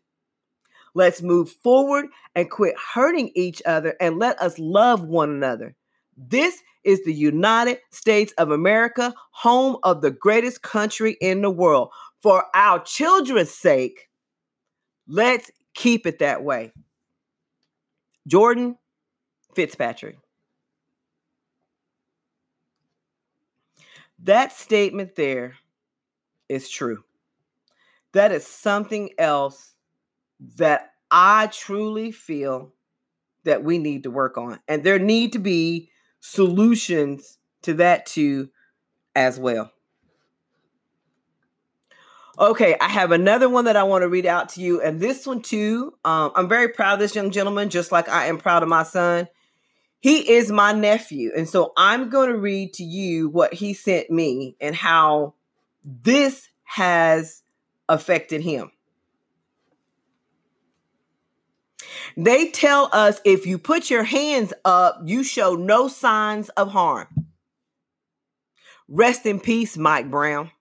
Let's 0.94 1.22
move 1.22 1.52
forward 1.52 2.08
and 2.36 2.50
quit 2.50 2.76
hurting 2.94 3.32
each 3.36 3.62
other 3.66 3.96
and 4.00 4.18
let 4.18 4.42
us 4.42 4.58
love 4.58 5.04
one 5.04 5.30
another. 5.30 5.76
This 6.16 6.62
is 6.84 7.04
the 7.04 7.14
United 7.14 7.80
States 7.92 8.34
of 8.38 8.50
America, 8.50 9.14
home 9.32 9.78
of 9.84 10.02
the 10.02 10.10
greatest 10.10 10.62
country 10.62 11.18
in 11.22 11.42
the 11.42 11.52
world 11.52 11.90
for 12.22 12.46
our 12.54 12.80
children's 12.80 13.52
sake, 13.52 14.10
let's 15.08 15.52
keep 15.74 16.06
it 16.06 16.20
that 16.20 16.44
way. 16.44 16.74
Jordan 18.28 18.78
Fitzpatrick. 19.56 20.18
That 24.24 24.52
statement 24.52 25.16
there 25.16 25.56
is 26.50 26.70
true. 26.70 27.04
That 28.14 28.32
is 28.32 28.46
something 28.46 29.12
else 29.18 29.76
that 30.58 30.94
I 31.12 31.48
truly 31.48 32.12
feel 32.12 32.74
that 33.44 33.64
we 33.64 33.78
need 33.78 34.04
to 34.04 34.12
work 34.12 34.38
on. 34.38 34.60
And 34.68 34.84
there 34.84 35.00
need 35.00 35.34
to 35.34 35.40
be 35.40 35.90
solutions 36.20 37.38
to 37.62 37.76
that 37.76 38.06
too 38.06 38.50
as 39.16 39.40
well. 39.40 39.72
Okay, 42.40 42.76
I 42.80 42.88
have 42.88 43.12
another 43.12 43.50
one 43.50 43.66
that 43.66 43.76
I 43.76 43.82
want 43.84 44.04
to 44.04 44.10
read 44.10 44.28
out 44.28 44.50
to 44.50 44.62
you. 44.62 44.80
And 44.80 45.00
this 45.00 45.26
one, 45.26 45.42
too, 45.42 45.96
um, 46.06 46.32
I'm 46.36 46.48
very 46.48 46.68
proud 46.68 46.94
of 46.94 47.00
this 47.00 47.16
young 47.16 47.32
gentleman, 47.32 47.70
just 47.70 47.92
like 47.92 48.08
I 48.10 48.28
am 48.28 48.38
proud 48.38 48.62
of 48.62 48.70
my 48.70 48.84
son. 48.84 49.28
He 50.00 50.32
is 50.32 50.52
my 50.52 50.74
nephew. 50.74 51.32
And 51.36 51.50
so 51.50 51.74
I'm 51.76 52.10
going 52.10 52.30
to 52.30 52.38
read 52.38 52.74
to 52.74 52.84
you 52.84 53.30
what 53.30 53.54
he 53.54 53.74
sent 53.74 54.10
me 54.10 54.56
and 54.62 54.76
how 54.76 55.34
this 55.84 56.50
has 56.64 57.44
affected 57.90 58.42
him. 58.42 58.72
They 62.16 62.50
tell 62.50 62.90
us 62.94 63.20
if 63.26 63.46
you 63.46 63.58
put 63.58 63.90
your 63.90 64.04
hands 64.04 64.54
up, 64.66 65.02
you 65.06 65.24
show 65.24 65.56
no 65.56 65.88
signs 65.88 66.50
of 66.50 66.72
harm. 66.72 67.08
Rest 68.88 69.26
in 69.26 69.40
peace, 69.40 69.78
Mike 69.78 70.10
Brown. 70.10 70.52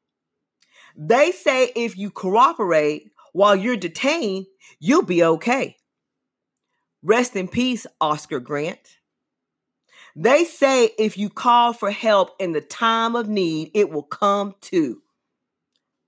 They 0.97 1.33
say 1.33 1.73
if 1.77 1.97
you 1.97 2.11
cooperate 2.11 3.11
while 3.33 3.55
you're 3.55 3.77
detained, 3.77 4.47
you'll 4.81 5.03
be 5.03 5.23
okay. 5.23 5.77
Rest 7.03 7.37
in 7.37 7.49
peace, 7.49 7.87
Oscar 8.01 8.41
Grant. 8.41 8.96
They 10.19 10.45
say 10.45 10.93
if 10.99 11.19
you 11.19 11.29
call 11.29 11.75
for 11.75 11.91
help 11.91 12.31
in 12.41 12.53
the 12.53 12.63
time 12.63 13.15
of 13.15 13.29
need, 13.29 13.71
it 13.75 13.91
will 13.91 14.03
come 14.03 14.55
to. 14.63 15.03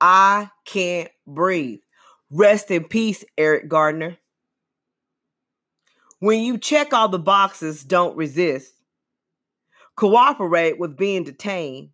I 0.00 0.50
can't 0.64 1.10
breathe. 1.26 1.80
Rest 2.30 2.70
in 2.70 2.84
peace, 2.84 3.22
Eric 3.36 3.68
Gardner. 3.68 4.16
When 6.20 6.40
you 6.40 6.56
check 6.56 6.94
all 6.94 7.10
the 7.10 7.18
boxes, 7.18 7.84
don't 7.84 8.16
resist. 8.16 8.72
Cooperate 9.94 10.78
with 10.78 10.96
being 10.96 11.24
detained. 11.24 11.90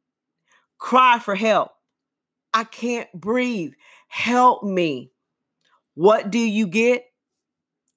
Cry 0.78 1.18
for 1.18 1.34
help. 1.34 1.72
I 2.52 2.62
can't 2.62 3.10
breathe. 3.12 3.72
Help 4.06 4.62
me. 4.62 5.10
What 5.94 6.30
do 6.30 6.38
you 6.38 6.68
get? 6.68 7.06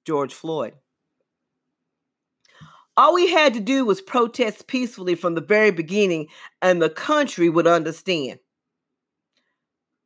George 0.04 0.34
Floyd. 0.34 0.74
All 2.98 3.14
we 3.14 3.30
had 3.30 3.54
to 3.54 3.60
do 3.60 3.84
was 3.84 4.00
protest 4.00 4.66
peacefully 4.66 5.14
from 5.14 5.36
the 5.36 5.40
very 5.40 5.70
beginning, 5.70 6.26
and 6.60 6.82
the 6.82 6.90
country 6.90 7.48
would 7.48 7.68
understand. 7.68 8.40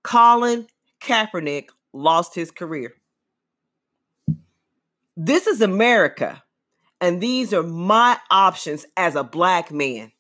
Colin 0.02 0.66
Kaepernick 1.00 1.70
lost 1.94 2.34
his 2.34 2.50
career. 2.50 2.92
This 5.16 5.46
is 5.46 5.62
America, 5.62 6.42
and 7.00 7.18
these 7.18 7.54
are 7.54 7.62
my 7.62 8.18
options 8.30 8.84
as 8.94 9.16
a 9.16 9.24
black 9.24 9.72
man. 9.72 10.12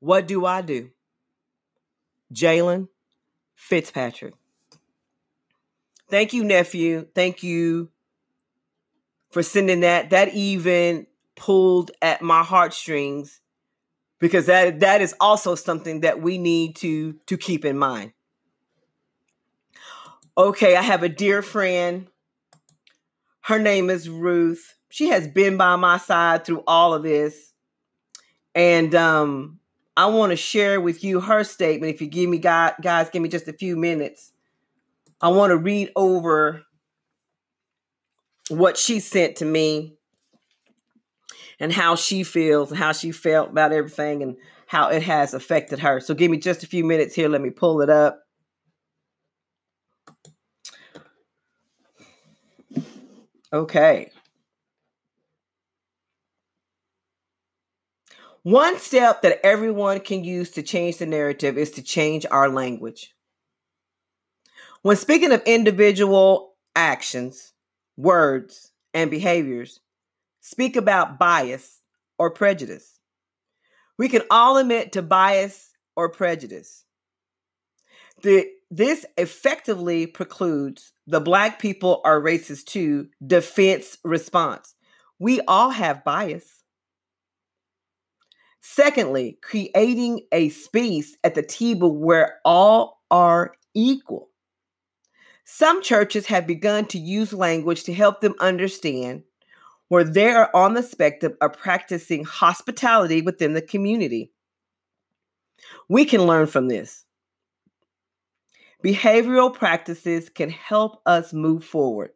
What 0.00 0.26
do 0.26 0.44
I 0.44 0.62
do? 0.62 0.90
Jalen, 2.34 2.88
Fitzpatrick. 3.54 4.34
Thank 6.10 6.32
you, 6.32 6.42
nephew. 6.42 7.06
Thank 7.14 7.44
you 7.44 7.90
for 9.30 9.44
sending 9.44 9.80
that. 9.80 10.10
That 10.10 10.34
even 10.34 11.06
pulled 11.36 11.90
at 12.02 12.22
my 12.22 12.42
heartstrings 12.42 13.40
because 14.18 14.46
that 14.46 14.80
that 14.80 15.00
is 15.00 15.14
also 15.20 15.54
something 15.54 16.00
that 16.00 16.20
we 16.20 16.38
need 16.38 16.76
to 16.76 17.14
to 17.26 17.36
keep 17.36 17.64
in 17.64 17.78
mind. 17.78 18.12
Okay, 20.38 20.76
I 20.76 20.82
have 20.82 21.02
a 21.02 21.08
dear 21.08 21.42
friend. 21.42 22.08
Her 23.42 23.58
name 23.58 23.90
is 23.90 24.08
Ruth. 24.08 24.74
She 24.88 25.08
has 25.08 25.28
been 25.28 25.56
by 25.56 25.76
my 25.76 25.98
side 25.98 26.44
through 26.44 26.64
all 26.66 26.94
of 26.94 27.02
this. 27.02 27.52
And 28.54 28.94
um 28.94 29.60
I 29.96 30.06
want 30.06 30.30
to 30.30 30.36
share 30.36 30.80
with 30.80 31.02
you 31.02 31.20
her 31.20 31.42
statement. 31.42 31.94
If 31.94 32.02
you 32.02 32.06
give 32.06 32.28
me, 32.28 32.38
guys, 32.38 32.74
guys, 32.82 33.08
give 33.08 33.22
me 33.22 33.30
just 33.30 33.48
a 33.48 33.52
few 33.54 33.76
minutes. 33.76 34.32
I 35.22 35.28
want 35.28 35.52
to 35.52 35.56
read 35.56 35.90
over 35.96 36.64
what 38.48 38.76
she 38.76 39.00
sent 39.00 39.36
to 39.36 39.46
me 39.46 39.95
and 41.58 41.72
how 41.72 41.96
she 41.96 42.22
feels 42.22 42.70
and 42.70 42.78
how 42.78 42.92
she 42.92 43.12
felt 43.12 43.50
about 43.50 43.72
everything 43.72 44.22
and 44.22 44.36
how 44.66 44.88
it 44.88 45.02
has 45.02 45.34
affected 45.34 45.78
her. 45.78 46.00
So 46.00 46.14
give 46.14 46.30
me 46.30 46.38
just 46.38 46.62
a 46.62 46.66
few 46.66 46.84
minutes 46.84 47.14
here. 47.14 47.28
Let 47.28 47.40
me 47.40 47.50
pull 47.50 47.80
it 47.80 47.90
up. 47.90 48.22
Okay. 53.52 54.10
One 58.42 58.78
step 58.78 59.22
that 59.22 59.44
everyone 59.44 60.00
can 60.00 60.22
use 60.22 60.52
to 60.52 60.62
change 60.62 60.98
the 60.98 61.06
narrative 61.06 61.58
is 61.58 61.72
to 61.72 61.82
change 61.82 62.24
our 62.30 62.48
language. 62.48 63.12
When 64.82 64.96
speaking 64.96 65.32
of 65.32 65.42
individual 65.46 66.54
actions, 66.76 67.52
words, 67.96 68.70
and 68.94 69.10
behaviors, 69.10 69.80
speak 70.46 70.76
about 70.76 71.18
bias 71.18 71.80
or 72.20 72.30
prejudice. 72.30 73.00
We 73.98 74.08
can 74.08 74.22
all 74.30 74.58
admit 74.58 74.92
to 74.92 75.02
bias 75.02 75.70
or 75.96 76.08
prejudice. 76.08 76.84
The, 78.22 78.46
this 78.70 79.04
effectively 79.18 80.06
precludes 80.06 80.92
the 81.08 81.20
black 81.20 81.60
people 81.60 82.00
are 82.04 82.20
racist 82.20 82.66
too 82.66 83.08
defense 83.26 83.98
response. 84.04 84.76
We 85.18 85.40
all 85.48 85.70
have 85.70 86.04
bias. 86.04 86.62
Secondly, 88.60 89.38
creating 89.42 90.26
a 90.30 90.50
space 90.50 91.16
at 91.24 91.34
the 91.34 91.42
table 91.42 91.96
where 91.96 92.38
all 92.44 93.02
are 93.10 93.54
equal. 93.74 94.28
Some 95.44 95.82
churches 95.82 96.26
have 96.26 96.46
begun 96.46 96.86
to 96.86 96.98
use 96.98 97.32
language 97.32 97.82
to 97.84 97.92
help 97.92 98.20
them 98.20 98.34
understand 98.38 99.24
where 99.88 100.04
they 100.04 100.30
are 100.30 100.50
on 100.54 100.74
the 100.74 100.82
spectrum 100.82 101.34
of 101.40 101.52
practicing 101.52 102.24
hospitality 102.24 103.22
within 103.22 103.54
the 103.54 103.62
community. 103.62 104.32
We 105.88 106.04
can 106.04 106.26
learn 106.26 106.46
from 106.46 106.68
this. 106.68 107.04
Behavioral 108.84 109.54
practices 109.54 110.28
can 110.28 110.50
help 110.50 111.00
us 111.06 111.32
move 111.32 111.64
forward, 111.64 112.10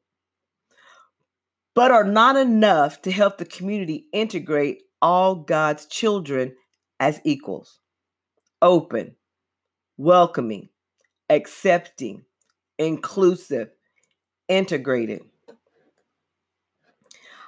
but 1.74 1.90
are 1.90 2.04
not 2.04 2.36
enough 2.36 3.02
to 3.02 3.10
help 3.10 3.38
the 3.38 3.44
community 3.44 4.06
integrate 4.12 4.82
all 5.00 5.34
God's 5.34 5.86
children 5.86 6.54
as 6.98 7.20
equals, 7.24 7.80
open, 8.60 9.16
welcoming, 9.96 10.68
accepting, 11.28 12.24
inclusive, 12.78 13.70
integrated. 14.48 15.22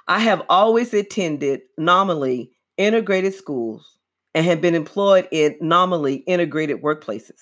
I 0.07 0.19
have 0.19 0.43
always 0.49 0.93
attended 0.93 1.61
nominally 1.77 2.51
integrated 2.77 3.33
schools 3.33 3.97
and 4.35 4.45
have 4.45 4.61
been 4.61 4.75
employed 4.75 5.27
in 5.31 5.57
nominally 5.61 6.15
integrated 6.15 6.81
workplaces. 6.81 7.39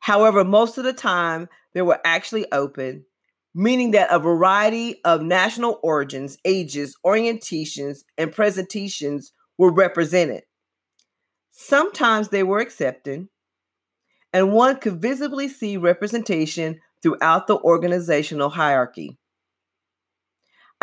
However, 0.00 0.44
most 0.44 0.78
of 0.78 0.84
the 0.84 0.92
time 0.92 1.48
they 1.74 1.82
were 1.82 2.00
actually 2.04 2.50
open, 2.52 3.04
meaning 3.54 3.90
that 3.92 4.10
a 4.10 4.18
variety 4.18 5.00
of 5.04 5.22
national 5.22 5.80
origins, 5.82 6.38
ages, 6.44 6.96
orientations, 7.04 8.04
and 8.16 8.32
presentations 8.32 9.32
were 9.58 9.72
represented. 9.72 10.42
Sometimes 11.50 12.28
they 12.28 12.42
were 12.42 12.60
accepted, 12.60 13.28
and 14.32 14.52
one 14.52 14.78
could 14.78 15.00
visibly 15.00 15.48
see 15.48 15.76
representation 15.76 16.80
throughout 17.02 17.46
the 17.46 17.58
organizational 17.58 18.50
hierarchy. 18.50 19.18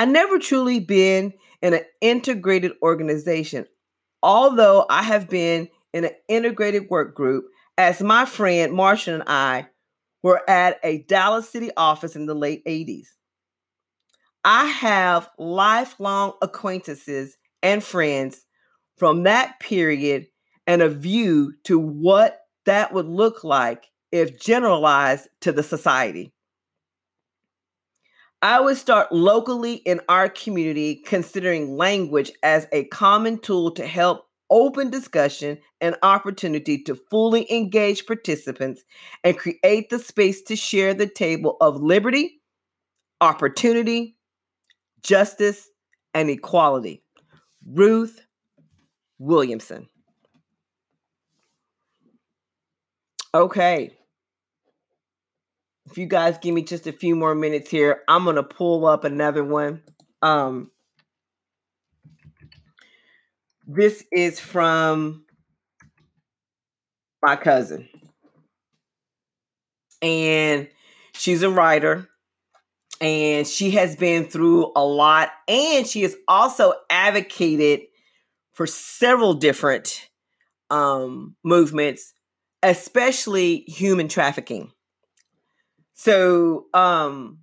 I 0.01 0.05
never 0.05 0.39
truly 0.39 0.79
been 0.79 1.31
in 1.61 1.75
an 1.75 1.83
integrated 2.01 2.71
organization, 2.81 3.67
although 4.23 4.83
I 4.89 5.03
have 5.03 5.29
been 5.29 5.69
in 5.93 6.05
an 6.05 6.11
integrated 6.27 6.89
work 6.89 7.13
group 7.13 7.45
as 7.77 8.01
my 8.01 8.25
friend 8.25 8.73
Marsha 8.73 9.13
and 9.13 9.23
I 9.27 9.67
were 10.23 10.41
at 10.49 10.79
a 10.83 11.03
Dallas 11.03 11.47
City 11.47 11.69
office 11.77 12.15
in 12.15 12.25
the 12.25 12.33
late 12.33 12.65
80s. 12.65 13.09
I 14.43 14.65
have 14.65 15.29
lifelong 15.37 16.33
acquaintances 16.41 17.37
and 17.61 17.83
friends 17.83 18.43
from 18.97 19.21
that 19.25 19.59
period 19.59 20.25
and 20.65 20.81
a 20.81 20.89
view 20.89 21.53
to 21.65 21.77
what 21.77 22.39
that 22.65 22.91
would 22.91 23.05
look 23.05 23.43
like 23.43 23.85
if 24.11 24.41
generalized 24.41 25.27
to 25.41 25.51
the 25.51 25.61
society. 25.61 26.33
I 28.41 28.59
would 28.59 28.77
start 28.77 29.11
locally 29.11 29.75
in 29.75 30.01
our 30.09 30.27
community, 30.27 30.95
considering 31.05 31.77
language 31.77 32.31
as 32.41 32.67
a 32.71 32.85
common 32.85 33.37
tool 33.37 33.71
to 33.71 33.85
help 33.85 34.25
open 34.49 34.89
discussion 34.89 35.59
and 35.79 35.95
opportunity 36.01 36.83
to 36.83 36.95
fully 36.95 37.49
engage 37.51 38.05
participants 38.05 38.83
and 39.23 39.37
create 39.37 39.89
the 39.89 39.99
space 39.99 40.41
to 40.43 40.55
share 40.55 40.93
the 40.93 41.07
table 41.07 41.55
of 41.61 41.81
liberty, 41.81 42.41
opportunity, 43.21 44.17
justice, 45.03 45.69
and 46.13 46.29
equality. 46.29 47.03
Ruth 47.65 48.25
Williamson. 49.19 49.87
Okay. 53.33 53.93
If 55.91 55.97
you 55.97 56.05
guys 56.05 56.37
give 56.37 56.55
me 56.55 56.63
just 56.63 56.87
a 56.87 56.93
few 56.93 57.17
more 57.17 57.35
minutes 57.35 57.69
here, 57.69 58.01
I'm 58.07 58.23
going 58.23 58.37
to 58.37 58.43
pull 58.43 58.85
up 58.85 59.03
another 59.03 59.43
one. 59.43 59.83
Um 60.21 60.71
this 63.67 64.03
is 64.11 64.39
from 64.39 65.25
my 67.21 67.35
cousin. 67.35 67.87
And 70.01 70.67
she's 71.13 71.43
a 71.43 71.49
writer 71.49 72.09
and 72.99 73.45
she 73.45 73.71
has 73.71 73.95
been 73.95 74.25
through 74.25 74.71
a 74.75 74.83
lot 74.83 75.29
and 75.47 75.85
she 75.85 76.01
has 76.01 76.15
also 76.27 76.73
advocated 76.89 77.81
for 78.53 78.67
several 78.67 79.33
different 79.33 80.09
um, 80.69 81.35
movements 81.43 82.13
especially 82.63 83.63
human 83.67 84.07
trafficking. 84.07 84.71
So, 86.03 86.65
um, 86.73 87.41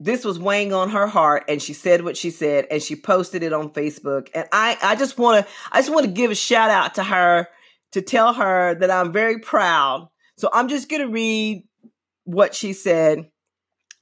this 0.00 0.24
was 0.24 0.40
weighing 0.40 0.72
on 0.72 0.90
her 0.90 1.06
heart 1.06 1.44
and 1.48 1.62
she 1.62 1.72
said 1.72 2.02
what 2.02 2.16
she 2.16 2.30
said 2.30 2.66
and 2.68 2.82
she 2.82 2.96
posted 2.96 3.44
it 3.44 3.52
on 3.52 3.70
Facebook 3.70 4.28
and 4.34 4.48
I 4.50 4.76
I 4.82 4.96
just 4.96 5.18
want 5.18 5.46
to 5.46 5.52
I 5.70 5.78
just 5.78 5.94
want 5.94 6.04
to 6.04 6.10
give 6.10 6.32
a 6.32 6.34
shout 6.34 6.68
out 6.68 6.96
to 6.96 7.04
her 7.04 7.46
to 7.92 8.02
tell 8.02 8.32
her 8.32 8.74
that 8.74 8.90
I'm 8.90 9.12
very 9.12 9.38
proud. 9.38 10.08
So 10.36 10.50
I'm 10.52 10.66
just 10.66 10.88
going 10.88 11.02
to 11.02 11.08
read 11.08 11.62
what 12.24 12.56
she 12.56 12.72
said 12.72 13.30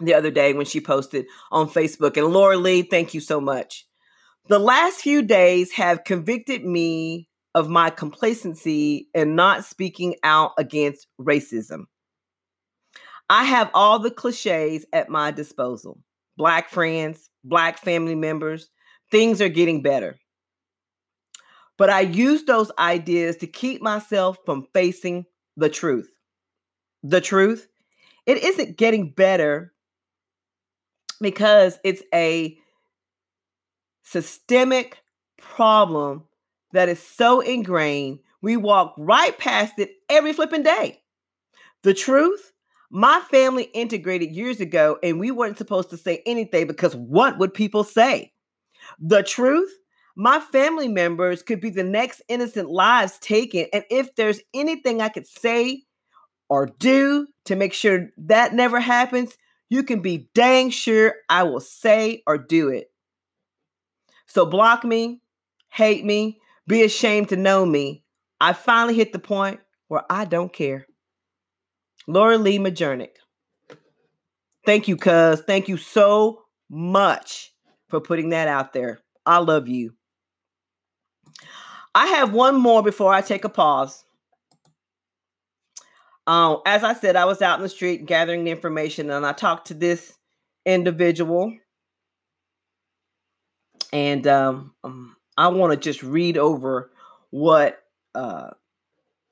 the 0.00 0.14
other 0.14 0.31
day 0.31 0.55
when 0.55 0.64
she 0.64 0.81
posted 0.81 1.26
on 1.50 1.68
Facebook 1.68 2.16
and 2.16 2.33
Laura 2.33 2.57
Lee, 2.57 2.81
thank 2.81 3.12
you 3.12 3.20
so 3.20 3.38
much. 3.38 3.87
The 4.48 4.59
last 4.59 5.02
few 5.02 5.20
days 5.20 5.72
have 5.72 6.05
convicted 6.05 6.64
me 6.64 7.28
of 7.55 7.69
my 7.69 7.91
complacency 7.91 9.09
in 9.15 9.35
not 9.35 9.65
speaking 9.65 10.17
out 10.23 10.53
against 10.59 11.07
racism. 11.21 11.85
I 13.29 13.45
have 13.45 13.71
all 13.75 13.99
the 13.99 14.11
cliches 14.11 14.85
at 14.93 15.09
my 15.09 15.31
disposal 15.31 15.99
Black 16.37 16.71
friends, 16.71 17.29
Black 17.45 17.79
family 17.79 18.15
members. 18.15 18.71
Things 19.11 19.41
are 19.43 19.49
getting 19.49 19.83
better. 19.83 20.19
But 21.77 21.91
I 21.91 22.01
use 22.01 22.45
those 22.45 22.71
ideas 22.79 23.37
to 23.38 23.47
keep 23.47 23.83
myself 23.83 24.38
from 24.45 24.67
facing 24.73 25.27
the 25.57 25.69
truth. 25.69 26.11
The 27.03 27.21
truth, 27.21 27.69
it 28.27 28.43
isn't 28.43 28.77
getting 28.77 29.11
better 29.11 29.73
because 31.21 31.79
it's 31.85 32.03
a 32.15 32.57
systemic 34.03 35.03
problem 35.38 36.25
that 36.72 36.88
is 36.88 37.02
so 37.02 37.40
ingrained, 37.40 38.20
we 38.40 38.56
walk 38.56 38.94
right 38.98 39.37
past 39.38 39.74
it 39.78 39.92
every 40.08 40.32
flipping 40.32 40.62
day. 40.62 41.02
The 41.82 41.94
truth, 41.94 42.52
my 42.90 43.20
family 43.30 43.64
integrated 43.74 44.30
years 44.30 44.61
ago 44.61 44.98
and 45.02 45.18
we 45.18 45.30
weren't 45.30 45.58
supposed 45.58 45.90
to 45.90 45.96
say 45.96 46.22
anything 46.26 46.66
because 46.66 46.94
what 46.94 47.38
would 47.38 47.54
people 47.54 47.85
say? 47.85 48.32
The 49.00 49.22
truth, 49.22 49.72
my 50.14 50.40
family 50.40 50.88
members 50.88 51.42
could 51.42 51.61
be 51.61 51.70
the 51.70 51.85
next 51.85 52.22
innocent 52.28 52.68
lives 52.68 53.18
taken. 53.18 53.66
And 53.72 53.85
if 53.90 54.14
there's 54.14 54.40
anything 54.52 55.00
I 55.00 55.08
could 55.08 55.26
say 55.26 55.85
or 56.48 56.66
do 56.66 57.26
to 57.46 57.56
make 57.56 57.72
sure 57.72 58.11
that 58.18 58.52
never 58.52 58.78
happens, 58.78 59.37
you 59.70 59.82
can 59.82 60.02
be 60.02 60.28
dang 60.35 60.68
sure 60.68 61.14
I 61.30 61.44
will 61.44 61.61
say 61.61 62.22
or 62.26 62.37
do 62.37 62.68
it. 62.68 62.90
So 64.26 64.44
block 64.44 64.85
me, 64.85 65.22
hate 65.70 66.04
me, 66.04 66.41
be 66.66 66.83
ashamed 66.83 67.29
to 67.31 67.37
know 67.37 67.64
me. 67.64 68.05
I 68.40 68.53
finally 68.53 68.94
hit 68.94 69.12
the 69.12 69.18
point 69.18 69.61
where 69.88 70.05
I 70.11 70.25
don't 70.25 70.53
care. 70.53 70.87
Laura 72.07 72.38
Lee 72.38 72.59
Majernick. 72.59 73.16
Thank 74.64 74.88
you, 74.88 74.96
cuz. 74.96 75.42
Thank 75.46 75.68
you 75.68 75.77
so 75.77 76.42
much 76.70 77.53
for 77.88 78.01
putting 78.01 78.31
that 78.31 78.48
out 78.48 78.72
there. 78.72 79.01
I 79.27 79.38
love 79.38 79.68
you. 79.68 79.94
I 81.94 82.07
have 82.07 82.33
one 82.33 82.57
more 82.57 82.83
before 82.83 83.12
I 83.12 83.20
take 83.20 83.44
a 83.44 83.48
pause. 83.48 84.05
Um, 86.27 86.61
as 86.64 86.85
I 86.85 86.94
said, 86.94 87.16
I 87.16 87.25
was 87.25 87.42
out 87.42 87.59
in 87.59 87.62
the 87.62 87.68
street 87.68 88.07
gathering 88.07 88.44
the 88.44 88.51
information 88.51 89.11
and 89.11 89.27
I 89.27 89.33
talked 89.33 89.68
to 89.68 89.75
this 89.75 90.14
individual. 90.64 91.53
And 93.92 94.27
um, 94.27 94.75
um 94.85 95.16
I 95.37 95.49
want 95.49 95.73
to 95.73 95.79
just 95.79 96.03
read 96.03 96.37
over 96.37 96.90
what 97.31 97.83
uh, 98.14 98.51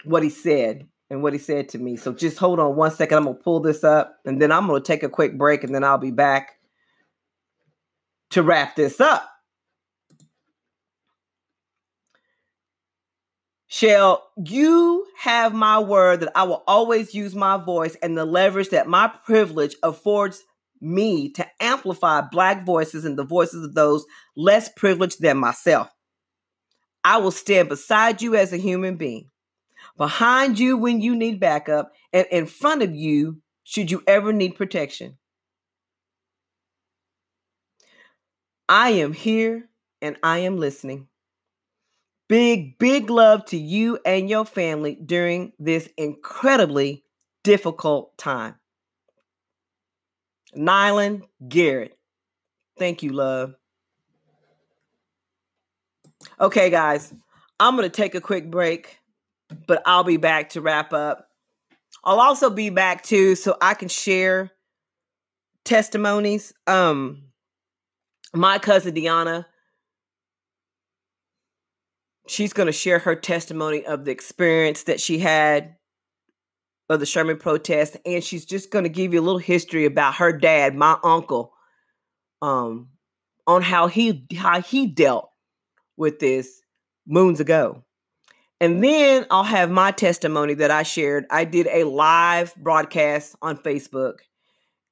what 0.05 0.23
he 0.23 0.31
said. 0.31 0.89
and 1.11 1.23
what 1.23 1.33
he 1.33 1.39
said 1.39 1.69
to 1.71 1.79
me. 1.79 1.97
So 1.97 2.13
just 2.13 2.39
hold 2.39 2.61
on 2.61 2.77
one 2.77 2.93
second. 2.93 3.19
I'm 3.19 3.25
gonna 3.25 3.37
pull 3.37 3.61
this 3.61 3.83
up 3.83 4.19
and 4.25 4.41
then 4.41 4.53
I'm 4.53 4.67
gonna 4.67 4.81
take 4.81 5.03
a 5.03 5.09
quick 5.09 5.37
break 5.37 5.65
and 5.65 5.75
then 5.75 5.83
I'll 5.85 5.99
be 5.99 6.13
back 6.13 6.59
to 8.31 8.43
wrap 8.43 8.77
this 8.77 9.01
up. 9.01 9.29
Shell, 13.67 14.29
you 14.45 15.07
have 15.19 15.55
my 15.55 15.79
word 15.79 16.21
that 16.21 16.33
I 16.35 16.45
will 16.45 16.63
always 16.67 17.15
use 17.15 17.35
my 17.35 17.57
voice 17.57 17.97
and 18.03 18.17
the 18.17 18.25
leverage 18.25 18.71
that 18.71 18.89
my 18.89 19.09
privilege 19.25 19.77
affords 19.83 20.43
me 20.81 21.31
to 21.33 21.47
amplify 21.61 22.23
Black 22.23 22.65
voices 22.65 23.05
and 23.05 23.19
the 23.19 23.25
voices 23.25 23.65
of 23.65 23.75
those 23.75 24.05
less 24.37 24.69
privileged 24.77 25.21
than 25.21 25.39
myself. 25.39 25.89
I 27.05 27.19
will 27.19 27.31
stand 27.31 27.69
beside 27.69 28.23
you 28.23 28.37
as 28.37 28.53
a 28.53 28.59
human 28.59 28.97
being, 28.97 29.27
behind 29.97 30.59
you 30.59 30.77
when 30.77 31.01
you 31.01 31.17
need 31.17 31.41
backup, 31.41 31.93
and 32.13 32.27
in 32.31 32.47
front 32.47 32.83
of 32.83 32.95
you 32.95 33.41
should 33.65 33.91
you 33.91 34.03
ever 34.07 34.33
need 34.33 34.57
protection. 34.57 35.17
I 38.69 38.91
am 38.91 39.13
here 39.13 39.69
and 40.01 40.17
I 40.23 40.39
am 40.39 40.59
listening. 40.59 41.09
Big, 42.29 42.79
big 42.79 43.11
love 43.11 43.45
to 43.47 43.57
you 43.57 43.99
and 44.07 44.31
your 44.31 44.45
family 44.45 44.95
during 44.95 45.53
this 45.59 45.89
incredibly 45.97 47.03
difficult 47.43 48.17
time. 48.17 48.60
Nylan 50.57 51.23
Garrett. 51.49 51.97
Thank 52.79 53.03
you, 53.03 53.13
love. 53.13 53.55
Okay, 56.41 56.71
guys, 56.71 57.13
I'm 57.59 57.77
going 57.77 57.89
to 57.89 57.95
take 57.95 58.15
a 58.15 58.21
quick 58.21 58.51
break, 58.51 58.99
but 59.67 59.83
I'll 59.87 60.05
be 60.05 60.17
back 60.17 60.51
to 60.51 60.61
wrap 60.61 60.93
up. 60.93 61.29
I'll 62.05 62.21
also 62.21 62.51
be 62.51 62.71
back 62.71 63.03
too 63.03 63.35
so 63.35 63.57
I 63.61 63.75
can 63.75 63.89
share 63.89 64.51
testimonies. 65.65 66.53
Um 66.67 67.25
my 68.33 68.59
cousin 68.59 68.95
Deanna 68.95 69.45
she's 72.31 72.53
going 72.53 72.67
to 72.67 72.73
share 72.73 73.01
her 73.01 73.17
testimony 73.17 73.85
of 73.85 74.05
the 74.05 74.13
experience 74.13 74.85
that 74.85 75.01
she 75.01 75.19
had 75.19 75.75
of 76.91 76.99
the 76.99 77.07
Sherman 77.07 77.39
protest, 77.39 77.97
and 78.05 78.23
she's 78.23 78.45
just 78.45 78.73
going 78.73 78.83
to 78.83 78.91
give 78.91 79.15
you 79.15 79.21
a 79.21 79.23
little 79.23 79.39
history 79.39 79.87
about 79.87 80.17
her 80.17 80.37
dad, 80.37 80.75
my 80.75 80.99
uncle, 81.05 81.53
um, 82.43 82.89
on 83.47 83.63
how 83.63 83.87
he 83.87 84.27
how 84.37 84.61
he 84.61 84.89
dealt 84.89 85.31
with 85.97 86.19
this 86.19 86.61
moons 87.07 87.39
ago. 87.39 87.85
And 88.61 88.83
then 88.83 89.25
I'll 89.31 89.45
have 89.45 89.71
my 89.71 89.93
testimony 89.93 90.55
that 90.55 90.71
I 90.73 90.83
shared. 90.83 91.27
I 91.31 91.45
did 91.45 91.69
a 91.69 91.85
live 91.85 92.55
broadcast 92.57 93.37
on 93.41 93.57
Facebook, 93.57 94.19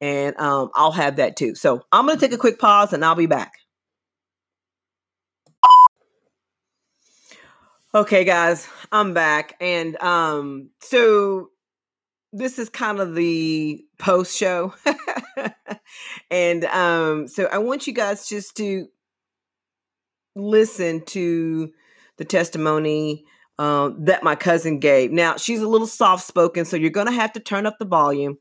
and 0.00 0.38
um, 0.38 0.70
I'll 0.76 0.92
have 0.92 1.16
that 1.16 1.36
too. 1.36 1.56
So 1.56 1.82
I'm 1.90 2.06
going 2.06 2.16
to 2.16 2.24
take 2.24 2.32
a 2.32 2.38
quick 2.38 2.60
pause, 2.60 2.92
and 2.92 3.04
I'll 3.04 3.16
be 3.16 3.26
back. 3.26 3.54
Okay, 7.92 8.22
guys, 8.22 8.68
I'm 8.92 9.14
back, 9.14 9.56
and 9.60 10.00
um, 10.00 10.70
so 10.80 11.50
this 12.32 12.58
is 12.58 12.68
kind 12.68 13.00
of 13.00 13.14
the 13.14 13.84
post 13.98 14.36
show. 14.36 14.74
and 16.30 16.64
um, 16.66 17.28
so 17.28 17.48
I 17.50 17.58
want 17.58 17.86
you 17.86 17.92
guys 17.92 18.28
just 18.28 18.56
to 18.56 18.86
listen 20.36 21.04
to 21.06 21.70
the 22.16 22.24
testimony 22.24 23.24
um, 23.58 24.04
that 24.04 24.22
my 24.22 24.34
cousin 24.34 24.78
gave. 24.78 25.10
Now, 25.10 25.36
she's 25.36 25.60
a 25.60 25.68
little 25.68 25.86
soft 25.86 26.26
spoken, 26.26 26.64
so 26.64 26.76
you're 26.76 26.90
going 26.90 27.06
to 27.06 27.12
have 27.12 27.32
to 27.32 27.40
turn 27.40 27.66
up 27.66 27.78
the 27.78 27.84
volume. 27.84 28.38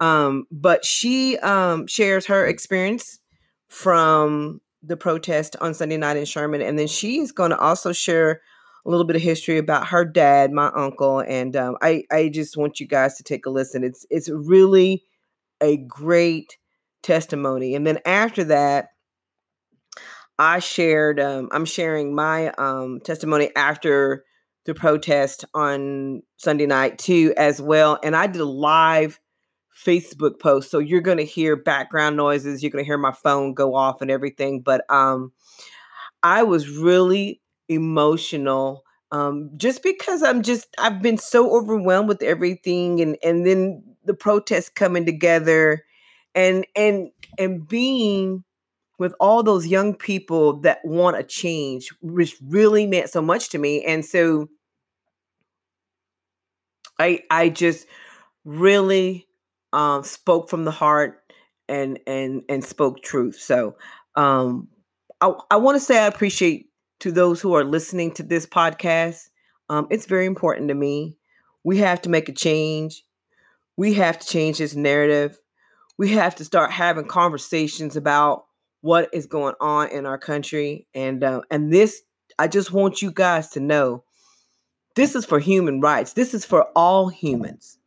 Um, 0.00 0.46
but 0.50 0.84
she 0.84 1.38
um, 1.38 1.86
shares 1.86 2.26
her 2.26 2.46
experience 2.46 3.18
from 3.68 4.60
the 4.82 4.96
protest 4.96 5.56
on 5.60 5.74
Sunday 5.74 5.96
night 5.96 6.16
in 6.16 6.24
Sherman. 6.24 6.62
And 6.62 6.78
then 6.78 6.86
she's 6.86 7.32
going 7.32 7.50
to 7.50 7.58
also 7.58 7.92
share 7.92 8.40
a 8.86 8.90
little 8.90 9.06
bit 9.06 9.16
of 9.16 9.22
history 9.22 9.58
about 9.58 9.88
her 9.88 10.04
dad, 10.04 10.52
my 10.52 10.70
uncle, 10.74 11.20
and 11.20 11.54
um, 11.56 11.76
I 11.82 12.04
I 12.10 12.28
just 12.28 12.56
want 12.56 12.80
you 12.80 12.86
guys 12.86 13.16
to 13.16 13.22
take 13.22 13.46
a 13.46 13.50
listen. 13.50 13.84
It's 13.84 14.06
it's 14.10 14.28
really 14.28 15.04
a 15.60 15.76
great 15.76 16.56
testimony. 17.02 17.74
And 17.74 17.86
then 17.86 17.98
after 18.04 18.44
that, 18.44 18.88
I 20.38 20.60
shared. 20.60 21.20
Um, 21.20 21.48
I'm 21.52 21.64
sharing 21.64 22.14
my 22.14 22.50
um, 22.52 23.00
testimony 23.00 23.50
after 23.56 24.24
the 24.66 24.74
protest 24.74 25.44
on 25.54 26.22
Sunday 26.36 26.66
night 26.66 26.98
too, 26.98 27.34
as 27.36 27.60
well. 27.60 27.98
And 28.02 28.14
I 28.14 28.26
did 28.26 28.40
a 28.40 28.44
live 28.46 29.18
Facebook 29.84 30.40
post, 30.40 30.70
so 30.70 30.78
you're 30.78 31.00
going 31.00 31.18
to 31.18 31.24
hear 31.24 31.56
background 31.56 32.16
noises. 32.16 32.62
You're 32.62 32.70
going 32.70 32.84
to 32.84 32.88
hear 32.88 32.98
my 32.98 33.12
phone 33.12 33.54
go 33.54 33.74
off 33.74 34.00
and 34.00 34.10
everything. 34.10 34.60
But 34.60 34.84
um, 34.90 35.32
I 36.22 36.42
was 36.44 36.68
really 36.68 37.40
emotional 37.68 38.84
um, 39.10 39.50
just 39.56 39.82
because 39.82 40.22
I'm 40.22 40.42
just 40.42 40.68
I've 40.78 41.00
been 41.00 41.16
so 41.18 41.56
overwhelmed 41.56 42.08
with 42.08 42.22
everything 42.22 43.00
and 43.00 43.16
and 43.22 43.46
then 43.46 43.82
the 44.04 44.14
protests 44.14 44.68
coming 44.68 45.06
together 45.06 45.84
and 46.34 46.66
and 46.76 47.10
and 47.38 47.66
being 47.66 48.44
with 48.98 49.14
all 49.20 49.42
those 49.42 49.66
young 49.66 49.94
people 49.94 50.60
that 50.60 50.80
want 50.84 51.16
a 51.18 51.22
change 51.22 51.90
which 52.02 52.36
really 52.46 52.86
meant 52.86 53.10
so 53.10 53.22
much 53.22 53.48
to 53.50 53.58
me 53.58 53.84
and 53.84 54.04
so 54.04 54.48
I 56.98 57.22
I 57.30 57.48
just 57.48 57.86
really 58.44 59.26
um 59.72 60.04
spoke 60.04 60.50
from 60.50 60.64
the 60.64 60.70
heart 60.70 61.22
and 61.68 62.00
and 62.06 62.42
and 62.48 62.64
spoke 62.64 63.02
truth 63.02 63.36
so 63.40 63.76
um 64.16 64.68
I, 65.20 65.32
I 65.52 65.56
want 65.56 65.76
to 65.76 65.80
say 65.80 65.98
I 66.02 66.06
appreciate 66.06 66.67
to 67.00 67.12
those 67.12 67.40
who 67.40 67.54
are 67.54 67.64
listening 67.64 68.12
to 68.14 68.22
this 68.22 68.46
podcast, 68.46 69.28
um, 69.68 69.86
it's 69.90 70.06
very 70.06 70.26
important 70.26 70.68
to 70.68 70.74
me. 70.74 71.16
We 71.64 71.78
have 71.78 72.02
to 72.02 72.08
make 72.08 72.28
a 72.28 72.32
change. 72.32 73.04
We 73.76 73.94
have 73.94 74.18
to 74.18 74.26
change 74.26 74.58
this 74.58 74.74
narrative. 74.74 75.38
We 75.98 76.10
have 76.10 76.34
to 76.36 76.44
start 76.44 76.70
having 76.70 77.06
conversations 77.06 77.96
about 77.96 78.46
what 78.80 79.08
is 79.12 79.26
going 79.26 79.54
on 79.60 79.88
in 79.88 80.06
our 80.06 80.18
country, 80.18 80.86
and 80.94 81.22
uh, 81.24 81.42
and 81.50 81.72
this. 81.72 82.02
I 82.38 82.46
just 82.46 82.70
want 82.72 83.02
you 83.02 83.10
guys 83.10 83.48
to 83.50 83.60
know, 83.60 84.04
this 84.94 85.16
is 85.16 85.24
for 85.24 85.40
human 85.40 85.80
rights. 85.80 86.12
This 86.12 86.34
is 86.34 86.44
for 86.44 86.68
all 86.76 87.08
humans, 87.08 87.78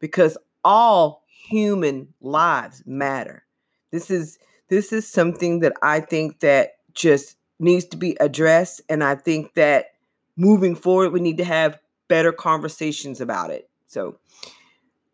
because 0.00 0.36
all 0.64 1.24
human 1.48 2.08
lives 2.20 2.82
matter. 2.84 3.44
This 3.90 4.10
is 4.10 4.38
this 4.68 4.92
is 4.92 5.08
something 5.08 5.60
that 5.60 5.72
I 5.82 6.00
think 6.00 6.40
that 6.40 6.72
just 6.92 7.36
needs 7.58 7.84
to 7.86 7.96
be 7.96 8.16
addressed. 8.20 8.80
And 8.88 9.02
I 9.02 9.14
think 9.14 9.54
that 9.54 9.92
moving 10.36 10.74
forward, 10.74 11.12
we 11.12 11.20
need 11.20 11.38
to 11.38 11.44
have 11.44 11.78
better 12.08 12.32
conversations 12.32 13.20
about 13.20 13.50
it. 13.50 13.68
So, 13.86 14.18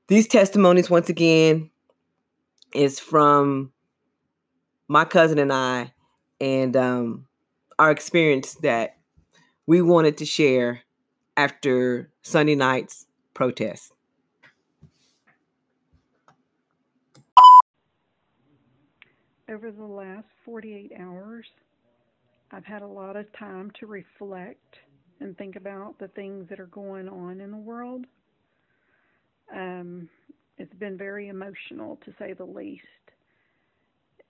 these 0.09 0.27
testimonies, 0.27 0.91
once 0.91 1.09
again, 1.09 1.71
is 2.75 2.99
from 2.99 3.73
my 4.89 5.05
cousin 5.05 5.39
and 5.39 5.53
I, 5.53 5.93
and 6.41 6.77
um, 6.77 7.27
our 7.79 7.91
experience 7.91 8.55
that 8.57 8.97
we 9.67 9.81
wanted 9.81 10.19
to 10.19 10.27
share 10.27 10.83
after 11.37 12.11
Sunday 12.23 12.55
night's 12.55 13.07
protest. 13.33 13.93
Over 19.49 19.71
the 19.71 19.85
last 19.85 20.27
48 20.45 20.93
hours, 20.99 21.47
I've 22.53 22.65
had 22.65 22.83
a 22.83 22.87
lot 22.87 23.17
of 23.17 23.27
time 23.39 23.73
to 23.81 23.87
reflect 23.87 24.77
and 25.21 25.37
think 25.39 25.57
about 25.57 25.99
the 25.99 26.09
things 26.09 26.47
that 26.51 26.61
are 26.61 26.67
going 26.67 27.09
on 27.09 27.41
in 27.41 27.51
the 27.51 27.57
world. 27.57 28.05
Um, 29.55 30.09
it's 30.59 30.75
been 30.75 30.99
very 30.99 31.29
emotional 31.29 31.99
to 32.05 32.13
say 32.19 32.35
the 32.35 32.45
least. 32.45 32.83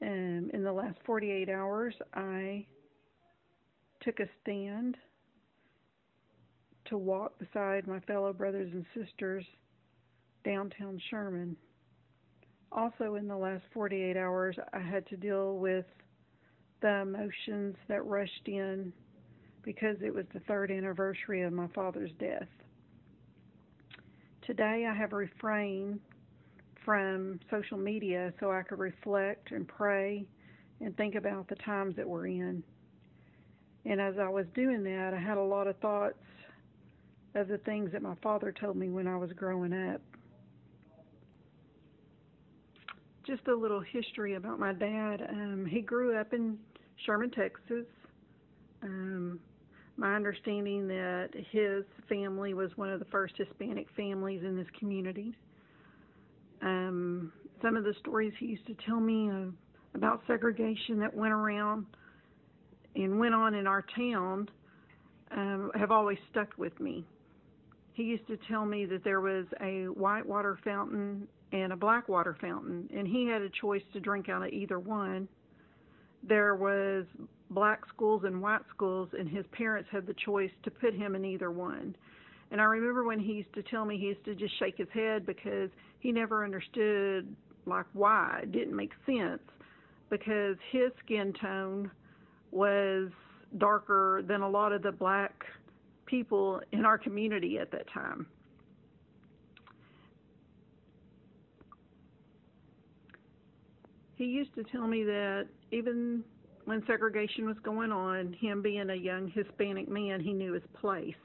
Um, 0.00 0.50
in 0.52 0.62
the 0.62 0.72
last 0.72 0.98
48 1.04 1.48
hours, 1.48 1.94
I 2.14 2.66
took 4.02 4.20
a 4.20 4.28
stand 4.42 4.96
to 6.86 6.98
walk 6.98 7.38
beside 7.38 7.86
my 7.86 8.00
fellow 8.00 8.32
brothers 8.32 8.70
and 8.72 8.84
sisters 8.94 9.44
downtown 10.44 11.00
Sherman. 11.10 11.56
Also, 12.72 13.16
in 13.16 13.28
the 13.28 13.36
last 13.36 13.62
48 13.72 14.16
hours, 14.16 14.56
I 14.72 14.80
had 14.80 15.06
to 15.08 15.16
deal 15.16 15.58
with 15.58 15.84
the 16.82 17.00
emotions 17.00 17.76
that 17.88 18.04
rushed 18.04 18.46
in 18.46 18.92
because 19.62 19.96
it 20.02 20.12
was 20.12 20.26
the 20.34 20.40
third 20.40 20.70
anniversary 20.70 21.42
of 21.42 21.52
my 21.52 21.68
father's 21.68 22.10
death. 22.18 22.48
Today 24.46 24.86
I 24.90 24.94
have 24.94 25.12
refrained 25.12 26.00
from 26.84 27.38
social 27.48 27.78
media 27.78 28.32
so 28.40 28.50
I 28.50 28.62
could 28.62 28.80
reflect 28.80 29.52
and 29.52 29.66
pray 29.66 30.26
and 30.80 30.96
think 30.96 31.14
about 31.14 31.48
the 31.48 31.54
times 31.56 31.94
that 31.96 32.08
we're 32.08 32.26
in. 32.26 32.62
And 33.84 34.00
as 34.00 34.14
I 34.20 34.28
was 34.28 34.46
doing 34.54 34.82
that, 34.82 35.14
I 35.14 35.20
had 35.20 35.38
a 35.38 35.42
lot 35.42 35.68
of 35.68 35.76
thoughts 35.78 36.18
of 37.34 37.48
the 37.48 37.58
things 37.58 37.92
that 37.92 38.02
my 38.02 38.14
father 38.22 38.52
told 38.52 38.76
me 38.76 38.90
when 38.90 39.06
I 39.06 39.16
was 39.16 39.30
growing 39.32 39.72
up. 39.72 40.00
Just 43.24 43.46
a 43.46 43.54
little 43.54 43.80
history 43.80 44.34
about 44.34 44.58
my 44.58 44.72
dad. 44.72 45.24
Um, 45.30 45.64
he 45.70 45.80
grew 45.80 46.18
up 46.18 46.32
in 46.32 46.58
Sherman, 47.04 47.30
Texas. 47.30 47.86
Um, 48.82 49.40
my 49.96 50.14
understanding 50.14 50.88
that 50.88 51.28
his 51.50 51.84
family 52.08 52.54
was 52.54 52.70
one 52.76 52.90
of 52.90 52.98
the 52.98 53.06
first 53.06 53.34
Hispanic 53.36 53.86
families 53.96 54.42
in 54.44 54.56
this 54.56 54.66
community. 54.78 55.34
Um, 56.62 57.32
some 57.60 57.76
of 57.76 57.84
the 57.84 57.94
stories 58.00 58.32
he 58.38 58.46
used 58.46 58.66
to 58.66 58.74
tell 58.86 59.00
me 59.00 59.30
uh, 59.30 59.50
about 59.94 60.22
segregation 60.26 60.98
that 61.00 61.14
went 61.14 61.32
around 61.32 61.86
and 62.94 63.18
went 63.18 63.34
on 63.34 63.54
in 63.54 63.66
our 63.66 63.84
town 63.96 64.48
um, 65.30 65.70
have 65.74 65.90
always 65.90 66.18
stuck 66.30 66.48
with 66.58 66.78
me. 66.80 67.04
He 67.94 68.04
used 68.04 68.26
to 68.28 68.38
tell 68.48 68.64
me 68.64 68.86
that 68.86 69.04
there 69.04 69.20
was 69.20 69.44
a 69.60 69.84
white 69.84 70.26
water 70.26 70.58
fountain 70.64 71.28
and 71.52 71.72
a 71.72 71.76
black 71.76 72.08
water 72.08 72.36
fountain, 72.40 72.88
and 72.94 73.06
he 73.06 73.26
had 73.26 73.42
a 73.42 73.50
choice 73.60 73.82
to 73.92 74.00
drink 74.00 74.28
out 74.28 74.42
of 74.42 74.48
either 74.48 74.78
one. 74.78 75.28
There 76.26 76.54
was 76.54 77.04
black 77.50 77.80
schools 77.88 78.22
and 78.24 78.40
white 78.40 78.62
schools, 78.70 79.08
and 79.18 79.28
his 79.28 79.44
parents 79.52 79.88
had 79.92 80.06
the 80.06 80.14
choice 80.14 80.50
to 80.62 80.70
put 80.70 80.94
him 80.94 81.14
in 81.14 81.24
either 81.24 81.50
one. 81.50 81.96
And 82.50 82.60
I 82.60 82.64
remember 82.64 83.04
when 83.04 83.18
he 83.18 83.32
used 83.32 83.52
to 83.54 83.62
tell 83.62 83.84
me, 83.84 83.96
he 83.98 84.06
used 84.06 84.24
to 84.26 84.34
just 84.34 84.58
shake 84.58 84.76
his 84.76 84.88
head 84.92 85.26
because 85.26 85.70
he 86.00 86.12
never 86.12 86.44
understood 86.44 87.34
like 87.66 87.86
why 87.92 88.40
it 88.42 88.52
didn't 88.52 88.74
make 88.74 88.90
sense 89.06 89.40
because 90.10 90.56
his 90.70 90.90
skin 91.04 91.32
tone 91.40 91.90
was 92.50 93.08
darker 93.56 94.22
than 94.26 94.42
a 94.42 94.48
lot 94.48 94.72
of 94.72 94.82
the 94.82 94.92
black 94.92 95.44
people 96.04 96.60
in 96.72 96.84
our 96.84 96.98
community 96.98 97.58
at 97.58 97.70
that 97.70 97.86
time. 97.92 98.26
He 104.22 104.28
used 104.28 104.54
to 104.54 104.62
tell 104.62 104.86
me 104.86 105.02
that 105.02 105.48
even 105.72 106.22
when 106.66 106.84
segregation 106.86 107.44
was 107.44 107.56
going 107.64 107.90
on, 107.90 108.32
him 108.34 108.62
being 108.62 108.90
a 108.90 108.94
young 108.94 109.26
Hispanic 109.34 109.88
man, 109.88 110.20
he 110.20 110.32
knew 110.32 110.52
his 110.52 110.62
place. 110.80 111.16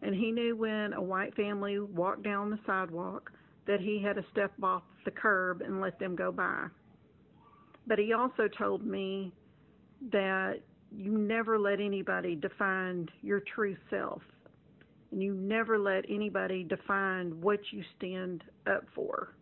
And 0.00 0.14
he 0.14 0.30
knew 0.30 0.54
when 0.54 0.92
a 0.92 1.02
white 1.02 1.34
family 1.34 1.80
walked 1.80 2.22
down 2.22 2.50
the 2.50 2.58
sidewalk 2.64 3.32
that 3.66 3.80
he 3.80 4.00
had 4.00 4.14
to 4.14 4.24
step 4.30 4.52
off 4.62 4.84
the 5.04 5.10
curb 5.10 5.60
and 5.60 5.80
let 5.80 5.98
them 5.98 6.14
go 6.14 6.30
by. 6.30 6.66
But 7.88 7.98
he 7.98 8.12
also 8.12 8.46
told 8.46 8.86
me 8.86 9.32
that 10.12 10.60
you 10.96 11.18
never 11.18 11.58
let 11.58 11.80
anybody 11.80 12.36
define 12.36 13.08
your 13.22 13.40
true 13.40 13.76
self. 13.90 14.22
And 15.10 15.20
you 15.20 15.34
never 15.34 15.80
let 15.80 16.04
anybody 16.08 16.62
define 16.62 17.40
what 17.40 17.58
you 17.72 17.82
stand 17.98 18.44
up 18.68 18.84
for. 18.94 19.34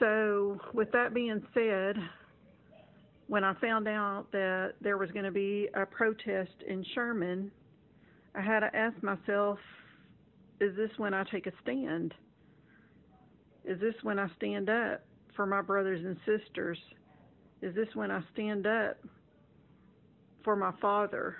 So, 0.00 0.58
with 0.72 0.90
that 0.92 1.12
being 1.14 1.42
said, 1.52 1.96
when 3.28 3.44
I 3.44 3.54
found 3.60 3.86
out 3.86 4.26
that 4.32 4.72
there 4.80 4.96
was 4.96 5.10
going 5.12 5.26
to 5.26 5.30
be 5.30 5.68
a 5.74 5.86
protest 5.86 6.50
in 6.66 6.84
Sherman, 6.94 7.52
I 8.34 8.40
had 8.40 8.60
to 8.60 8.74
ask 8.74 9.00
myself, 9.02 9.58
is 10.58 10.74
this 10.74 10.90
when 10.96 11.14
I 11.14 11.24
take 11.30 11.46
a 11.46 11.52
stand? 11.62 12.14
Is 13.64 13.78
this 13.78 13.94
when 14.02 14.18
I 14.18 14.26
stand 14.36 14.70
up 14.70 15.04
for 15.36 15.46
my 15.46 15.60
brothers 15.60 16.04
and 16.04 16.16
sisters? 16.26 16.78
Is 17.60 17.74
this 17.74 17.88
when 17.94 18.10
I 18.10 18.22
stand 18.32 18.66
up 18.66 18.96
for 20.42 20.56
my 20.56 20.72
father? 20.80 21.36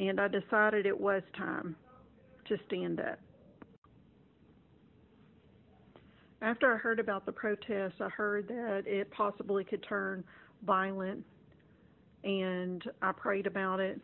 And 0.00 0.18
I 0.20 0.28
decided 0.28 0.86
it 0.86 0.98
was 0.98 1.22
time 1.36 1.76
to 2.48 2.56
stand 2.66 2.98
up. 2.98 3.18
After 6.44 6.74
I 6.74 6.76
heard 6.76 7.00
about 7.00 7.24
the 7.24 7.32
protests, 7.32 7.94
I 8.00 8.10
heard 8.10 8.48
that 8.48 8.82
it 8.84 9.10
possibly 9.12 9.64
could 9.64 9.82
turn 9.82 10.22
violent, 10.66 11.24
and 12.22 12.84
I 13.00 13.12
prayed 13.12 13.46
about 13.46 13.80
it, 13.80 13.98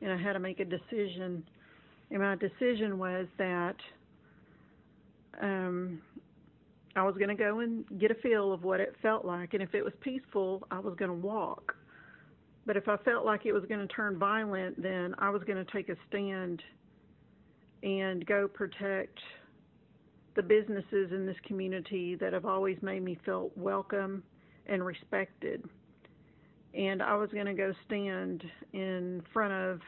and 0.00 0.12
I 0.12 0.16
had 0.16 0.34
to 0.34 0.38
make 0.38 0.60
a 0.60 0.64
decision. 0.64 1.42
And 2.12 2.22
my 2.22 2.36
decision 2.36 3.00
was 3.00 3.26
that 3.36 3.74
um, 5.40 6.00
I 6.94 7.02
was 7.02 7.16
going 7.16 7.30
to 7.30 7.34
go 7.34 7.58
and 7.58 7.84
get 7.98 8.12
a 8.12 8.14
feel 8.14 8.52
of 8.52 8.62
what 8.62 8.78
it 8.78 8.94
felt 9.02 9.24
like, 9.24 9.52
and 9.54 9.62
if 9.62 9.74
it 9.74 9.82
was 9.82 9.92
peaceful, 10.02 10.62
I 10.70 10.78
was 10.78 10.94
going 10.96 11.10
to 11.10 11.26
walk. 11.26 11.74
But 12.64 12.76
if 12.76 12.86
I 12.86 12.96
felt 12.98 13.26
like 13.26 13.44
it 13.44 13.52
was 13.52 13.64
going 13.64 13.80
to 13.80 13.92
turn 13.92 14.20
violent, 14.20 14.80
then 14.80 15.16
I 15.18 15.30
was 15.30 15.42
going 15.42 15.58
to 15.58 15.72
take 15.72 15.88
a 15.88 15.96
stand 16.08 16.62
and 17.82 18.24
go 18.24 18.46
protect 18.46 19.18
the 20.34 20.42
businesses 20.42 21.12
in 21.12 21.26
this 21.26 21.36
community 21.46 22.14
that 22.16 22.32
have 22.32 22.46
always 22.46 22.78
made 22.82 23.02
me 23.02 23.18
feel 23.24 23.50
welcome 23.56 24.22
and 24.66 24.84
respected. 24.84 25.64
And 26.74 27.02
I 27.02 27.14
was 27.16 27.30
going 27.30 27.46
to 27.46 27.54
go 27.54 27.72
stand 27.86 28.42
in 28.72 29.22
front 29.32 29.52
of 29.52 29.80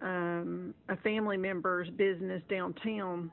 um, 0.00 0.74
a 0.88 0.96
family 0.98 1.36
member's 1.36 1.88
business 1.90 2.42
downtown 2.48 3.30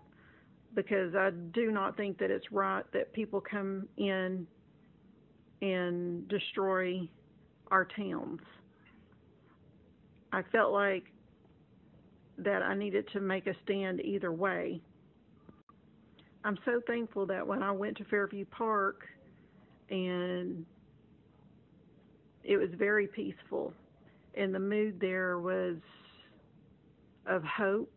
because 0.76 1.14
I 1.16 1.32
do 1.54 1.72
not 1.72 1.98
think 1.98 2.18
that 2.20 2.32
it's 2.32 2.52
right 2.52 2.84
that 2.94 3.14
people 3.14 3.42
come 3.42 3.88
in 3.98 4.48
and 5.62 6.28
destroy 6.28 7.08
our 7.70 7.86
towns. 7.86 8.40
I 10.32 10.44
felt 10.52 10.72
like 10.72 11.06
that 12.38 12.62
I 12.62 12.76
needed 12.76 13.08
to 13.14 13.20
make 13.20 13.48
a 13.48 13.54
stand 13.64 14.00
either 14.02 14.32
way. 14.32 14.82
I'm 16.44 16.58
so 16.66 16.82
thankful 16.88 17.26
that 17.28 17.46
when 17.46 17.62
I 17.62 17.72
went 17.72 17.98
to 17.98 18.06
Fairview 18.06 18.46
Park 18.46 19.02
and 19.90 20.66
it 22.44 22.58
was 22.58 22.70
very 22.78 23.08
peaceful 23.08 23.74
and 24.36 24.54
the 24.56 24.60
mood 24.60 25.00
there 25.02 25.40
was 25.40 25.76
of 27.26 27.44
hope 27.44 27.92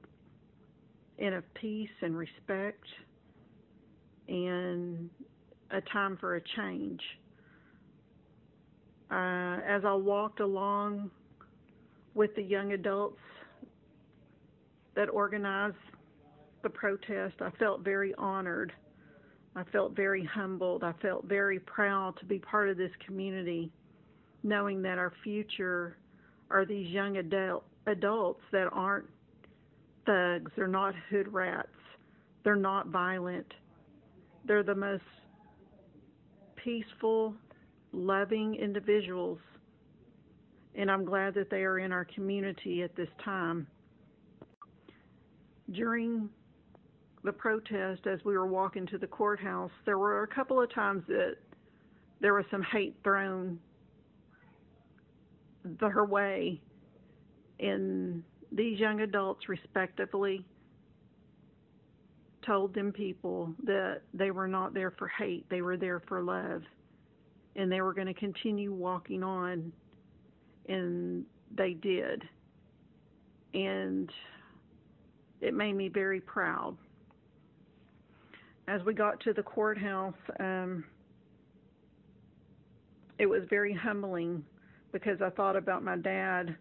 and 1.18 1.35
of 1.35 1.44
peace 1.55 1.88
and 2.00 2.16
respect 2.16 2.85
and 4.28 5.09
a 5.70 5.81
time 5.92 6.16
for 6.18 6.37
a 6.37 6.40
change. 6.57 7.00
Uh, 9.11 9.61
as 9.66 9.83
I 9.85 9.92
walked 9.94 10.40
along 10.40 11.11
with 12.14 12.35
the 12.35 12.42
young 12.42 12.72
adults 12.72 13.20
that 14.94 15.09
organized 15.09 15.76
the 16.62 16.70
protest, 16.70 17.35
I 17.40 17.51
felt 17.59 17.81
very 17.83 18.14
honored. 18.16 18.72
I 19.55 19.64
felt 19.64 19.94
very 19.94 20.25
humbled. 20.25 20.83
I 20.83 20.92
felt 21.03 21.25
very 21.27 21.59
proud 21.61 22.16
to 22.20 22.25
be 22.25 22.38
part 22.38 22.68
of 22.68 22.77
this 22.77 22.90
community, 23.05 23.70
knowing 24.42 24.83
that 24.83 24.98
our 24.98 25.12
future 25.22 25.96
are 26.51 26.64
these 26.64 26.88
young 26.88 27.16
adult, 27.18 27.64
adults 27.87 28.42
that 28.53 28.68
aren't 28.72 29.07
thugs, 30.07 30.51
they're 30.57 30.66
not 30.66 30.94
hood 31.11 31.33
rats, 31.33 31.68
they're 32.44 32.57
not 32.57 32.88
violent. 32.88 33.53
They're 34.44 34.64
the 34.64 34.75
most 34.75 35.05
peaceful, 36.57 37.35
loving 37.92 38.57
individuals. 38.57 39.38
And 40.75 40.90
I'm 40.90 41.05
glad 41.05 41.35
that 41.35 41.51
they 41.51 41.62
are 41.62 41.79
in 41.79 41.92
our 41.92 42.05
community 42.05 42.83
at 42.83 42.96
this 42.96 43.09
time. 43.25 43.66
During 45.70 46.29
the 47.24 47.32
protest, 47.32 48.06
as 48.06 48.18
we 48.24 48.37
were 48.37 48.46
walking 48.46 48.87
to 48.87 48.98
the 48.98 49.06
courthouse, 49.06 49.70
there 49.85 49.98
were 49.98 50.22
a 50.24 50.26
couple 50.26 50.61
of 50.61 50.72
times 50.72 51.04
that 51.06 51.37
there 52.20 52.35
was 52.35 52.44
some 52.50 52.62
hate 52.62 52.96
thrown 53.04 53.58
her 55.81 56.04
way. 56.04 56.60
And 57.60 58.23
these 58.50 58.79
young 58.79 59.00
adults, 59.00 59.48
respectively, 59.48 60.44
told 62.44 62.75
them 62.75 62.92
people 62.92 63.54
that 63.64 64.02
they 64.12 64.33
were 64.33 64.48
not 64.48 64.75
there 64.75 64.90
for 64.90 65.06
hate, 65.06 65.48
they 65.48 65.62
were 65.62 65.77
there 65.77 66.02
for 66.08 66.23
love. 66.23 66.62
And 67.54 67.70
they 67.70 67.83
were 67.83 67.92
going 67.92 68.06
to 68.06 68.14
continue 68.14 68.73
walking 68.73 69.23
on, 69.23 69.73
and 70.68 71.25
they 71.54 71.75
did. 71.75 72.23
And 73.54 74.10
it 75.40 75.52
made 75.54 75.75
me 75.75 75.88
very 75.88 76.20
proud. 76.20 76.77
As 78.69 78.83
we 78.85 78.94
got 78.94 79.21
to 79.21 79.33
the 79.33 79.42
courthouse, 79.42 80.15
um, 80.38 80.85
it 83.19 83.27
was 83.27 83.42
very 83.50 83.75
humbling 83.75 84.44
because 84.92 85.21
I 85.21 85.31
thought 85.31 85.56
about 85.56 85.83
my 85.83 85.96
dad 85.96 86.56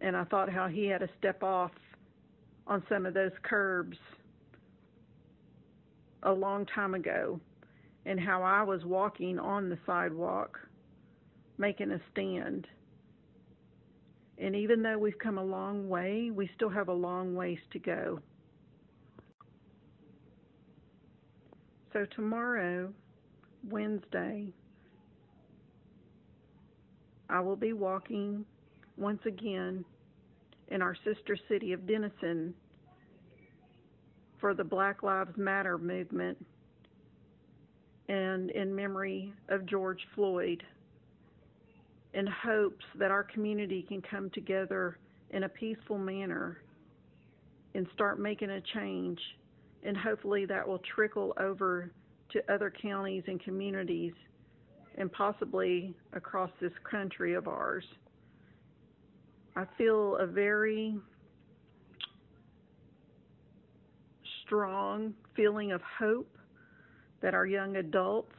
and 0.00 0.16
I 0.16 0.24
thought 0.24 0.50
how 0.50 0.68
he 0.68 0.86
had 0.86 1.00
to 1.00 1.08
step 1.18 1.42
off 1.42 1.72
on 2.66 2.82
some 2.88 3.04
of 3.04 3.14
those 3.14 3.32
curbs 3.42 3.96
a 6.22 6.32
long 6.32 6.66
time 6.66 6.94
ago 6.94 7.40
and 8.06 8.18
how 8.18 8.42
I 8.42 8.62
was 8.62 8.84
walking 8.84 9.38
on 9.38 9.68
the 9.68 9.78
sidewalk 9.86 10.58
making 11.58 11.90
a 11.90 12.00
stand. 12.12 12.66
And 14.38 14.56
even 14.56 14.82
though 14.82 14.98
we've 14.98 15.18
come 15.18 15.36
a 15.36 15.44
long 15.44 15.88
way, 15.88 16.30
we 16.32 16.48
still 16.56 16.70
have 16.70 16.88
a 16.88 16.94
long 16.94 17.34
ways 17.34 17.58
to 17.72 17.78
go. 17.78 18.20
So, 21.92 22.06
tomorrow, 22.14 22.92
Wednesday, 23.68 24.52
I 27.28 27.40
will 27.40 27.56
be 27.56 27.72
walking 27.72 28.44
once 28.96 29.20
again 29.26 29.84
in 30.68 30.82
our 30.82 30.94
sister 31.04 31.36
city 31.48 31.72
of 31.72 31.86
Denison 31.86 32.54
for 34.40 34.54
the 34.54 34.64
Black 34.64 35.02
Lives 35.02 35.36
Matter 35.36 35.78
movement 35.78 36.38
and 38.08 38.50
in 38.50 38.74
memory 38.74 39.32
of 39.48 39.66
George 39.66 40.00
Floyd 40.14 40.62
in 42.14 42.26
hopes 42.26 42.84
that 42.98 43.10
our 43.10 43.22
community 43.22 43.84
can 43.86 44.02
come 44.02 44.30
together 44.30 44.98
in 45.30 45.44
a 45.44 45.48
peaceful 45.48 45.98
manner 45.98 46.58
and 47.74 47.86
start 47.94 48.18
making 48.18 48.50
a 48.50 48.60
change. 48.74 49.20
And 49.84 49.96
hopefully 49.96 50.44
that 50.46 50.66
will 50.66 50.80
trickle 50.94 51.34
over 51.38 51.90
to 52.32 52.52
other 52.52 52.72
counties 52.82 53.24
and 53.26 53.42
communities 53.42 54.12
and 54.98 55.10
possibly 55.12 55.94
across 56.12 56.50
this 56.60 56.72
country 56.88 57.34
of 57.34 57.48
ours. 57.48 57.84
I 59.56 59.64
feel 59.78 60.16
a 60.16 60.26
very 60.26 60.96
strong 64.44 65.14
feeling 65.34 65.72
of 65.72 65.80
hope 65.98 66.36
that 67.22 67.34
our 67.34 67.46
young 67.46 67.76
adults 67.76 68.34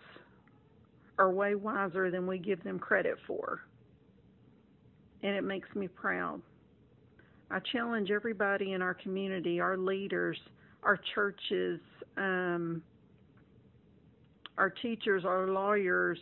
are 1.18 1.32
way 1.32 1.56
wiser 1.56 2.10
than 2.12 2.28
we 2.28 2.38
give 2.38 2.64
them 2.64 2.80
credit 2.80 3.18
for. 3.28 3.62
And 5.24 5.36
it 5.36 5.44
makes 5.44 5.74
me 5.76 5.88
proud. 5.88 6.42
I 7.50 7.60
challenge 7.72 8.12
everybody 8.12 8.74
in 8.74 8.82
our 8.82 8.94
community, 8.94 9.60
our 9.60 9.78
leaders, 9.78 10.38
our 10.84 11.00
churches, 11.14 11.80
um, 12.18 12.82
our 14.58 14.70
teachers, 14.70 15.24
our 15.26 15.48
lawyers, 15.48 16.20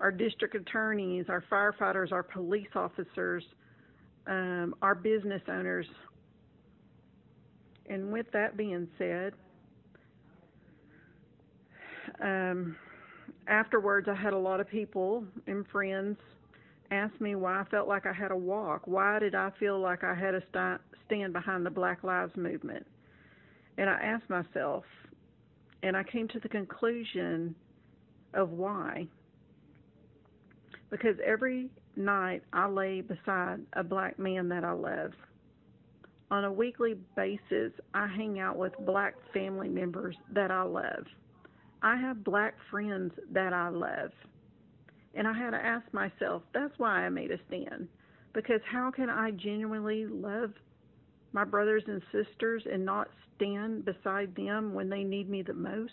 our 0.00 0.10
district 0.10 0.54
attorneys, 0.54 1.26
our 1.28 1.44
firefighters, 1.50 2.12
our 2.12 2.22
police 2.22 2.68
officers, 2.74 3.44
um, 4.26 4.74
our 4.82 4.94
business 4.94 5.42
owners. 5.48 5.86
And 7.88 8.12
with 8.12 8.26
that 8.32 8.56
being 8.56 8.88
said, 8.98 9.32
um, 12.22 12.76
afterwards, 13.48 14.08
I 14.08 14.14
had 14.14 14.32
a 14.32 14.38
lot 14.38 14.60
of 14.60 14.68
people 14.68 15.24
and 15.46 15.66
friends 15.68 16.16
ask 16.90 17.18
me 17.20 17.34
why 17.34 17.60
I 17.60 17.64
felt 17.64 17.88
like 17.88 18.06
I 18.06 18.12
had 18.12 18.28
to 18.28 18.36
walk. 18.36 18.82
Why 18.86 19.18
did 19.18 19.34
I 19.34 19.50
feel 19.58 19.78
like 19.78 20.02
I 20.02 20.14
had 20.14 20.32
to 20.32 20.42
st- 20.52 20.80
stand 21.06 21.32
behind 21.32 21.64
the 21.64 21.70
Black 21.70 22.02
Lives 22.02 22.36
Movement? 22.36 22.86
And 23.78 23.88
I 23.88 23.98
asked 24.02 24.28
myself, 24.28 24.84
and 25.82 25.96
I 25.96 26.02
came 26.02 26.28
to 26.28 26.40
the 26.40 26.48
conclusion 26.48 27.54
of 28.34 28.50
why. 28.50 29.06
Because 30.90 31.16
every 31.24 31.70
night 31.96 32.42
I 32.52 32.68
lay 32.68 33.00
beside 33.00 33.60
a 33.74 33.82
black 33.82 34.18
man 34.18 34.48
that 34.48 34.64
I 34.64 34.72
love. 34.72 35.12
On 36.30 36.44
a 36.44 36.52
weekly 36.52 36.94
basis, 37.16 37.72
I 37.94 38.06
hang 38.06 38.38
out 38.38 38.56
with 38.56 38.72
black 38.86 39.14
family 39.32 39.68
members 39.68 40.16
that 40.32 40.50
I 40.50 40.62
love. 40.62 41.04
I 41.82 41.96
have 41.96 42.22
black 42.22 42.54
friends 42.70 43.12
that 43.32 43.52
I 43.52 43.68
love. 43.68 44.10
And 45.14 45.26
I 45.26 45.32
had 45.32 45.50
to 45.50 45.56
ask 45.56 45.92
myself, 45.92 46.42
that's 46.54 46.72
why 46.78 47.04
I 47.04 47.08
made 47.08 47.32
a 47.32 47.38
stand. 47.48 47.88
Because 48.32 48.60
how 48.70 48.92
can 48.92 49.10
I 49.10 49.32
genuinely 49.32 50.06
love 50.06 50.52
my 51.32 51.44
brothers 51.44 51.84
and 51.86 52.02
sisters 52.12 52.62
and 52.70 52.84
not 52.84 53.08
stand 53.36 53.84
beside 53.84 54.34
them 54.34 54.74
when 54.74 54.88
they 54.88 55.04
need 55.04 55.28
me 55.28 55.42
the 55.42 55.54
most? 55.54 55.92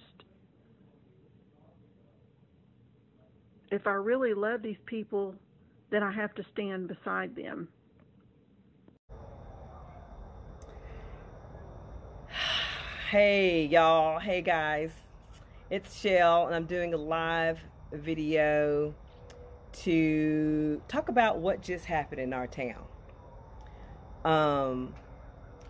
If 3.72 3.86
I 3.86 3.92
really 3.92 4.34
love 4.34 4.62
these 4.62 4.78
people, 4.86 5.36
then 5.90 6.04
I 6.04 6.12
have 6.12 6.34
to 6.36 6.44
stand 6.54 6.88
beside 6.88 7.36
them. 7.36 7.68
Hey, 13.10 13.66
y'all. 13.66 14.20
Hey, 14.20 14.42
guys. 14.42 14.92
It's 15.70 15.98
Shell, 15.98 16.48
and 16.48 16.56
I'm 16.56 16.66
doing 16.66 16.94
a 16.94 16.98
live 16.98 17.60
video 17.94 18.94
to 19.84 20.82
talk 20.88 21.10
about 21.10 21.40
what 21.40 21.62
just 21.62 21.86
happened 21.86 22.20
in 22.20 22.34
our 22.34 22.48
town. 22.48 22.84
Um, 24.26 24.94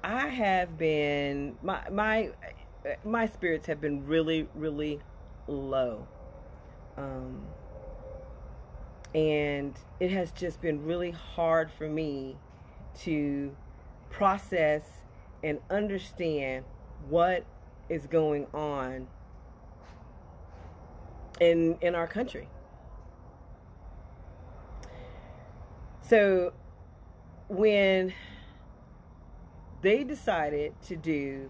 I 0.08 0.30
have 0.30 0.78
been 0.78 1.58
my 1.62 1.82
my 1.90 2.30
my 3.04 3.26
spirits 3.26 3.68
have 3.68 3.82
been 3.82 4.08
really 4.08 4.48
really 4.56 5.02
low. 5.48 6.08
Um, 6.96 7.42
and 9.14 9.76
it 10.00 10.12
has 10.12 10.32
just 10.32 10.62
been 10.62 10.86
really 10.86 11.12
hard 11.12 11.70
for 11.70 11.90
me 11.90 12.38
to 13.02 13.54
process 14.10 14.84
and 15.44 15.60
understand 15.70 16.64
what 17.10 17.46
is 17.90 18.08
going 18.08 18.48
on 18.54 19.08
in 21.42 21.78
in 21.82 21.96
our 21.96 22.08
country. 22.08 22.48
So 26.02 26.54
when 27.50 28.14
they 29.88 30.04
decided 30.04 30.74
to 30.82 30.98
do 30.98 31.50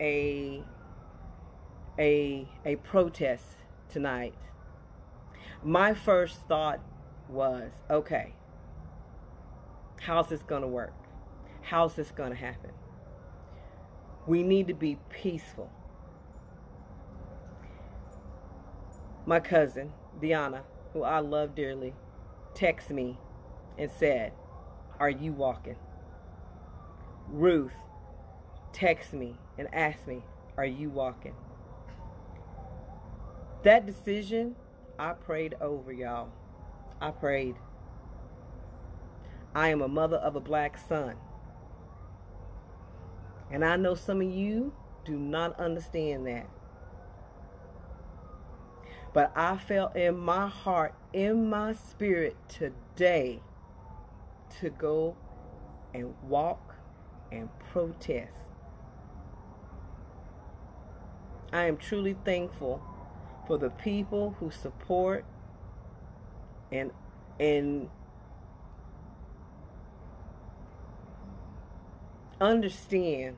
a 0.00 0.62
a 1.98 2.48
a 2.64 2.76
protest 2.76 3.44
tonight, 3.90 4.34
my 5.62 5.92
first 5.92 6.38
thought 6.48 6.80
was, 7.28 7.70
okay, 7.90 8.32
how's 10.00 10.30
this 10.30 10.42
going 10.42 10.62
to 10.62 10.68
work? 10.68 10.94
How's 11.60 11.96
this 11.96 12.10
going 12.12 12.30
to 12.30 12.36
happen? 12.36 12.70
We 14.26 14.42
need 14.42 14.68
to 14.68 14.74
be 14.74 14.96
peaceful. 15.10 15.70
my 19.26 19.40
cousin, 19.40 19.92
Deanna, 20.18 20.62
who 20.94 21.02
I 21.02 21.18
love 21.18 21.54
dearly, 21.54 21.92
texted 22.54 22.92
me 22.92 23.18
and 23.76 23.90
said, 23.90 24.32
Are 24.98 25.10
you 25.10 25.34
walking? 25.34 25.76
Ruth 27.28 27.72
texted 28.72 29.14
me 29.14 29.36
and 29.58 29.72
asked 29.74 30.06
me, 30.06 30.22
Are 30.56 30.66
you 30.66 30.90
walking? 30.90 31.34
That 33.62 33.86
decision, 33.86 34.54
I 34.98 35.12
prayed 35.12 35.54
over, 35.60 35.92
y'all. 35.92 36.28
I 37.00 37.10
prayed. 37.10 37.56
I 39.54 39.68
am 39.68 39.82
a 39.82 39.88
mother 39.88 40.18
of 40.18 40.36
a 40.36 40.40
black 40.40 40.78
son. 40.78 41.16
And 43.50 43.64
I 43.64 43.76
know 43.76 43.94
some 43.94 44.20
of 44.20 44.30
you 44.30 44.72
do 45.04 45.18
not 45.18 45.58
understand 45.58 46.26
that. 46.26 46.48
But 49.12 49.32
I 49.34 49.56
felt 49.56 49.96
in 49.96 50.18
my 50.18 50.46
heart, 50.46 50.94
in 51.12 51.48
my 51.48 51.72
spirit 51.72 52.36
today 52.48 53.40
to 54.60 54.70
go 54.70 55.16
and 55.94 56.14
walk 56.22 56.75
and 57.30 57.48
protest. 57.72 58.32
I 61.52 61.64
am 61.64 61.76
truly 61.76 62.16
thankful 62.24 62.82
for 63.46 63.58
the 63.58 63.70
people 63.70 64.36
who 64.40 64.50
support 64.50 65.24
and 66.72 66.90
and 67.38 67.88
understand 72.40 73.36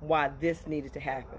why 0.00 0.30
this 0.40 0.66
needed 0.66 0.92
to 0.94 1.00
happen. 1.00 1.38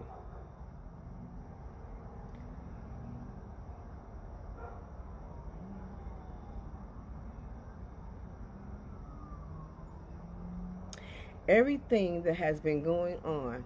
Everything 11.47 12.23
that 12.23 12.35
has 12.35 12.59
been 12.59 12.81
going 12.81 13.17
on, 13.23 13.65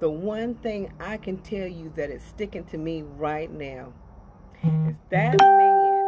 the 0.00 0.10
one 0.10 0.54
thing 0.56 0.92
I 1.00 1.16
can 1.16 1.38
tell 1.38 1.66
you 1.66 1.92
that 1.96 2.10
is 2.10 2.22
sticking 2.22 2.64
to 2.64 2.78
me 2.78 3.02
right 3.02 3.50
now 3.50 3.92
is 4.62 4.70
mm-hmm. 4.70 4.90
that 5.10 5.40
man 5.40 6.04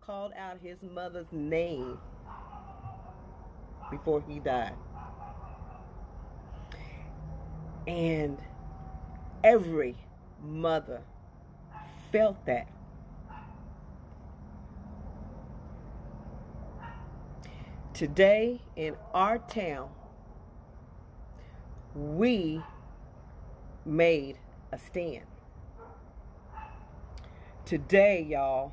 called 0.00 0.32
out 0.36 0.58
his 0.62 0.82
mother's 0.82 1.30
name 1.32 1.98
before 3.90 4.22
he 4.26 4.38
died. 4.38 4.74
And 7.86 8.38
every 9.44 9.96
mother 10.42 11.02
felt 12.10 12.44
that. 12.46 12.68
Today 17.94 18.62
in 18.74 18.96
our 19.12 19.36
town, 19.36 19.90
we 21.94 22.62
made 23.84 24.38
a 24.72 24.78
stand. 24.78 25.26
Today, 27.66 28.22
y'all, 28.22 28.72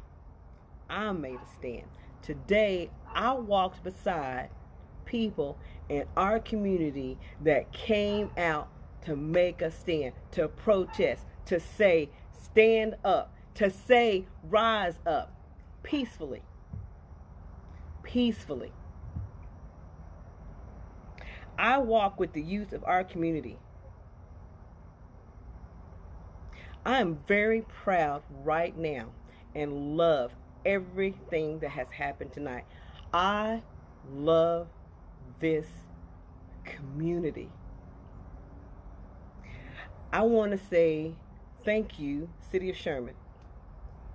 I 0.89 1.11
made 1.11 1.35
a 1.35 1.53
stand. 1.59 1.87
Today, 2.21 2.91
I 3.13 3.33
walked 3.33 3.83
beside 3.83 4.51
people 5.03 5.57
in 5.89 6.05
our 6.15 6.39
community 6.39 7.17
that 7.41 7.73
came 7.73 8.31
out 8.37 8.69
to 9.03 9.17
make 9.17 9.61
a 9.61 9.69
stand, 9.69 10.13
to 10.31 10.47
protest, 10.47 11.25
to 11.47 11.59
say, 11.59 12.09
stand 12.31 12.95
up, 13.03 13.33
to 13.55 13.69
say, 13.69 14.27
rise 14.43 14.99
up 15.05 15.33
peacefully. 15.83 16.43
Peacefully. 18.01 18.71
I 21.59 21.77
walk 21.77 22.21
with 22.21 22.31
the 22.31 22.41
youth 22.41 22.71
of 22.71 22.85
our 22.85 23.03
community. 23.03 23.57
I 26.85 27.01
am 27.01 27.19
very 27.27 27.63
proud 27.63 28.23
right 28.45 28.75
now 28.77 29.09
and 29.53 29.97
love 29.97 30.33
everything 30.65 31.59
that 31.59 31.71
has 31.71 31.89
happened 31.89 32.31
tonight. 32.31 32.63
I 33.13 33.61
love 34.09 34.67
this 35.41 35.67
community. 36.63 37.49
I 40.13 40.21
want 40.21 40.53
to 40.53 40.57
say 40.57 41.15
thank 41.65 41.99
you, 41.99 42.29
City 42.49 42.69
of 42.69 42.77
Sherman. 42.77 43.15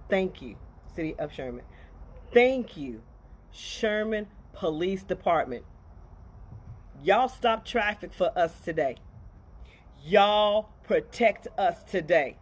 Thank 0.09 0.40
you, 0.40 0.57
City 0.97 1.14
of 1.18 1.30
Sherman. 1.30 1.66
Thank 2.32 2.78
you, 2.78 3.03
Sherman 3.53 4.28
Police 4.55 5.03
Department. 5.03 5.66
Y'all 7.05 7.29
stop 7.29 7.67
traffic 7.67 8.15
for 8.15 8.33
us 8.35 8.61
today. 8.61 8.97
Y'all 10.03 10.71
protect 10.85 11.47
us 11.59 11.83
today. 11.83 12.39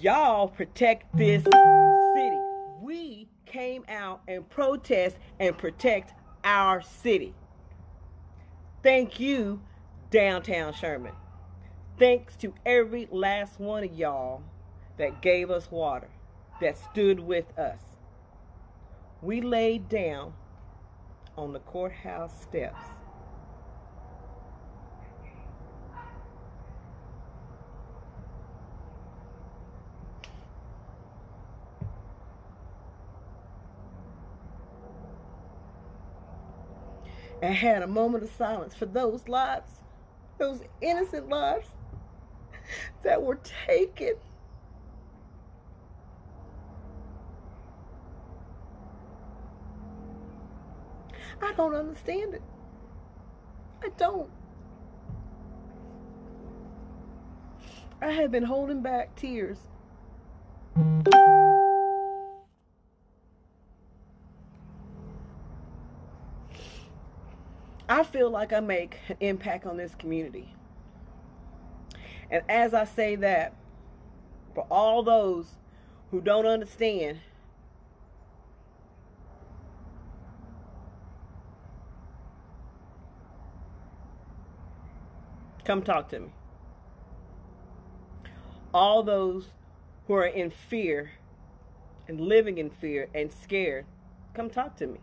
Y'all 0.00 0.48
protect 0.48 1.14
this 1.14 1.42
city. 1.42 2.38
We 2.80 3.28
came 3.44 3.84
out 3.90 4.22
and 4.26 4.48
protest 4.48 5.18
and 5.38 5.58
protect 5.58 6.14
our 6.42 6.80
city. 6.80 7.34
Thank 8.82 9.20
you, 9.20 9.60
downtown 10.10 10.72
Sherman. 10.72 11.12
Thanks 11.98 12.34
to 12.36 12.54
every 12.64 13.08
last 13.10 13.60
one 13.60 13.84
of 13.84 13.92
y'all 13.92 14.42
that 14.96 15.20
gave 15.20 15.50
us 15.50 15.70
water, 15.70 16.08
that 16.62 16.78
stood 16.78 17.20
with 17.20 17.58
us. 17.58 17.80
We 19.20 19.42
laid 19.42 19.90
down 19.90 20.32
on 21.36 21.52
the 21.52 21.60
courthouse 21.60 22.40
steps. 22.40 22.80
And 37.42 37.54
had 37.54 37.82
a 37.82 37.88
moment 37.88 38.22
of 38.22 38.30
silence 38.30 38.72
for 38.72 38.86
those 38.86 39.26
lives, 39.26 39.72
those 40.38 40.62
innocent 40.80 41.28
lives 41.28 41.66
that 43.02 43.20
were 43.20 43.40
taken. 43.66 44.14
I 51.42 51.52
don't 51.54 51.74
understand 51.74 52.34
it. 52.34 52.42
I 53.82 53.88
don't. 53.98 54.30
I 58.00 58.12
have 58.12 58.30
been 58.30 58.44
holding 58.44 58.82
back 58.82 59.16
tears. 59.16 59.58
I 68.02 68.04
feel 68.04 68.30
like 68.30 68.52
I 68.52 68.58
make 68.58 68.98
an 69.08 69.16
impact 69.20 69.64
on 69.64 69.76
this 69.76 69.94
community. 69.94 70.56
And 72.32 72.42
as 72.48 72.74
I 72.74 72.84
say 72.84 73.14
that, 73.14 73.54
for 74.56 74.66
all 74.68 75.04
those 75.04 75.54
who 76.10 76.20
don't 76.20 76.44
understand, 76.44 77.20
come 85.64 85.82
talk 85.82 86.08
to 86.08 86.18
me. 86.18 86.32
All 88.74 89.04
those 89.04 89.52
who 90.08 90.14
are 90.14 90.26
in 90.26 90.50
fear 90.50 91.12
and 92.08 92.20
living 92.20 92.58
in 92.58 92.68
fear 92.68 93.08
and 93.14 93.32
scared, 93.32 93.86
come 94.34 94.50
talk 94.50 94.76
to 94.78 94.88
me. 94.88 94.98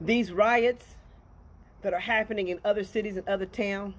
These 0.00 0.32
riots 0.32 0.96
that 1.82 1.92
are 1.92 2.00
happening 2.00 2.48
in 2.48 2.60
other 2.64 2.84
cities 2.84 3.16
and 3.16 3.28
other 3.28 3.46
towns, 3.46 3.94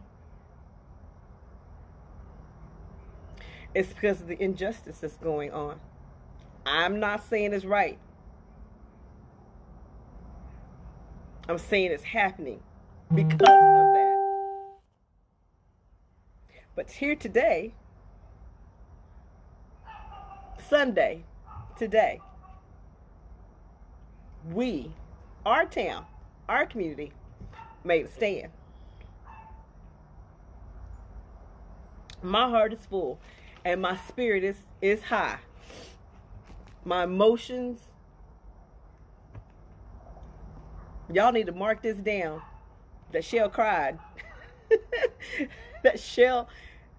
it's 3.74 3.94
because 3.94 4.22
of 4.22 4.28
the 4.28 4.42
injustice 4.42 5.00
that's 5.00 5.18
going 5.18 5.52
on. 5.52 5.80
I'm 6.66 7.00
not 7.00 7.24
saying 7.24 7.54
it's 7.54 7.66
right. 7.66 8.00
I'm 11.48 11.58
saying 11.58 11.92
it's 11.92 12.04
happening 12.04 12.62
because 13.14 13.34
of 13.34 13.94
that. 13.94 14.18
But 16.76 16.92
here 16.92 17.16
today, 17.16 17.74
Sunday, 20.70 21.24
today, 21.78 22.22
we, 24.46 24.92
our 25.50 25.66
town, 25.66 26.06
our 26.48 26.68
community, 26.68 27.12
made 27.84 28.06
a 28.06 28.12
stand. 28.12 28.52
My 32.22 32.48
heart 32.48 32.72
is 32.72 32.86
full 32.86 33.20
and 33.66 33.82
my 33.82 33.98
spirit 34.08 34.44
is, 34.44 34.58
is 34.80 35.02
high. 35.02 35.40
My 36.86 37.06
emotions, 37.06 37.80
y'all 41.12 41.32
need 41.32 41.48
to 41.48 41.52
mark 41.52 41.82
this 41.82 41.98
down. 41.98 42.44
That 43.12 43.26
Shell 43.26 43.50
cried. 43.50 43.98
that 45.84 46.00
Shell 46.00 46.48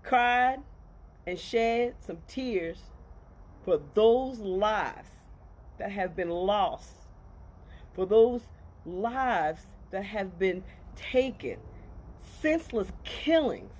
cried 0.03 0.59
and 1.25 1.39
shed 1.39 1.95
some 2.05 2.19
tears 2.27 2.79
for 3.65 3.81
those 3.95 4.41
lives 4.41 5.09
that 5.79 5.93
have 5.93 6.17
been 6.17 6.31
lost, 6.31 6.91
for 7.95 8.07
those 8.07 8.43
lives 8.86 9.62
that 9.91 10.05
have 10.05 10.38
been 10.38 10.62
taken, 10.97 11.59
senseless 12.41 12.88
killings. 13.05 13.72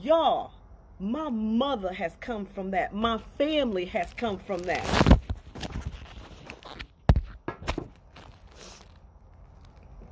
Y'all, 0.00 0.52
my 0.98 1.28
mother 1.28 1.92
has 1.92 2.16
come 2.20 2.46
from 2.46 2.70
that. 2.72 2.94
My 2.94 3.18
family 3.36 3.86
has 3.86 4.12
come 4.14 4.38
from 4.38 4.62
that. 4.64 4.84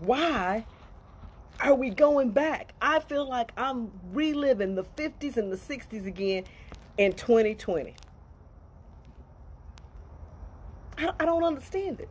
Why 0.00 0.66
are 1.60 1.74
we 1.74 1.90
going 1.90 2.30
back? 2.30 2.74
I 2.80 3.00
feel 3.00 3.28
like 3.28 3.50
I'm 3.56 3.90
reliving 4.12 4.74
the 4.74 4.84
50s 4.84 5.36
and 5.36 5.50
the 5.50 5.56
60s 5.56 6.06
again 6.06 6.44
in 6.98 7.12
2020. 7.12 7.94
I 10.98 11.24
don't 11.24 11.44
understand 11.44 12.00
it. 12.00 12.08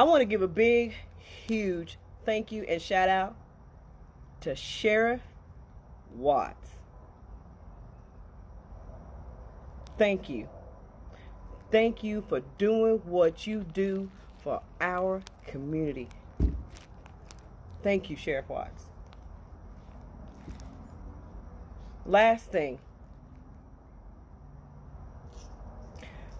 I 0.00 0.02
want 0.02 0.22
to 0.22 0.24
give 0.24 0.40
a 0.40 0.48
big, 0.48 0.94
huge 1.18 1.98
thank 2.24 2.50
you 2.50 2.62
and 2.62 2.80
shout 2.80 3.10
out 3.10 3.36
to 4.40 4.56
Sheriff 4.56 5.20
Watts. 6.14 6.70
Thank 9.98 10.30
you. 10.30 10.48
Thank 11.70 12.02
you 12.02 12.24
for 12.26 12.40
doing 12.56 13.02
what 13.04 13.46
you 13.46 13.62
do 13.62 14.10
for 14.38 14.62
our 14.80 15.20
community. 15.46 16.08
Thank 17.82 18.08
you, 18.08 18.16
Sheriff 18.16 18.48
Watts. 18.48 18.84
Last 22.06 22.46
thing. 22.46 22.78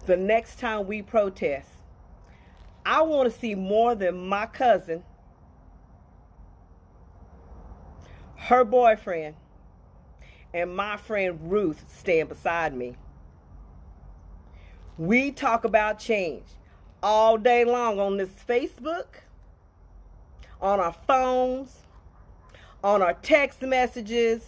The 0.07 0.17
next 0.17 0.57
time 0.57 0.87
we 0.87 1.03
protest, 1.03 1.70
I 2.85 3.01
want 3.03 3.31
to 3.31 3.39
see 3.39 3.55
more 3.55 3.95
than 3.95 4.27
my 4.27 4.45
cousin, 4.47 5.03
her 8.35 8.63
boyfriend, 8.63 9.35
and 10.53 10.75
my 10.75 10.97
friend 10.97 11.39
Ruth 11.43 11.85
stand 11.95 12.29
beside 12.29 12.75
me. 12.75 12.95
We 14.97 15.31
talk 15.31 15.63
about 15.63 15.99
change 15.99 16.45
all 17.03 17.37
day 17.37 17.65
long 17.65 17.99
on 17.99 18.17
this 18.17 18.29
Facebook, 18.47 19.05
on 20.59 20.79
our 20.79 20.95
phones, 21.07 21.81
on 22.83 23.01
our 23.01 23.13
text 23.13 23.61
messages, 23.61 24.43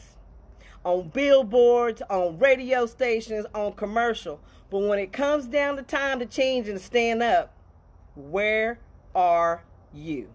on 0.84 1.10
billboards, 1.10 2.02
on 2.10 2.38
radio 2.40 2.86
stations, 2.86 3.46
on 3.54 3.74
commercial. 3.74 4.40
But 4.70 4.80
when 4.80 5.00
it 5.00 5.14
comes 5.14 5.46
down 5.46 5.78
to 5.78 5.84
time 5.84 6.20
to 6.20 6.26
change 6.26 6.68
and 6.68 6.82
stand 6.82 7.24
up, 7.24 7.53
where 8.16 8.80
are 9.16 9.64
you? 9.94 10.30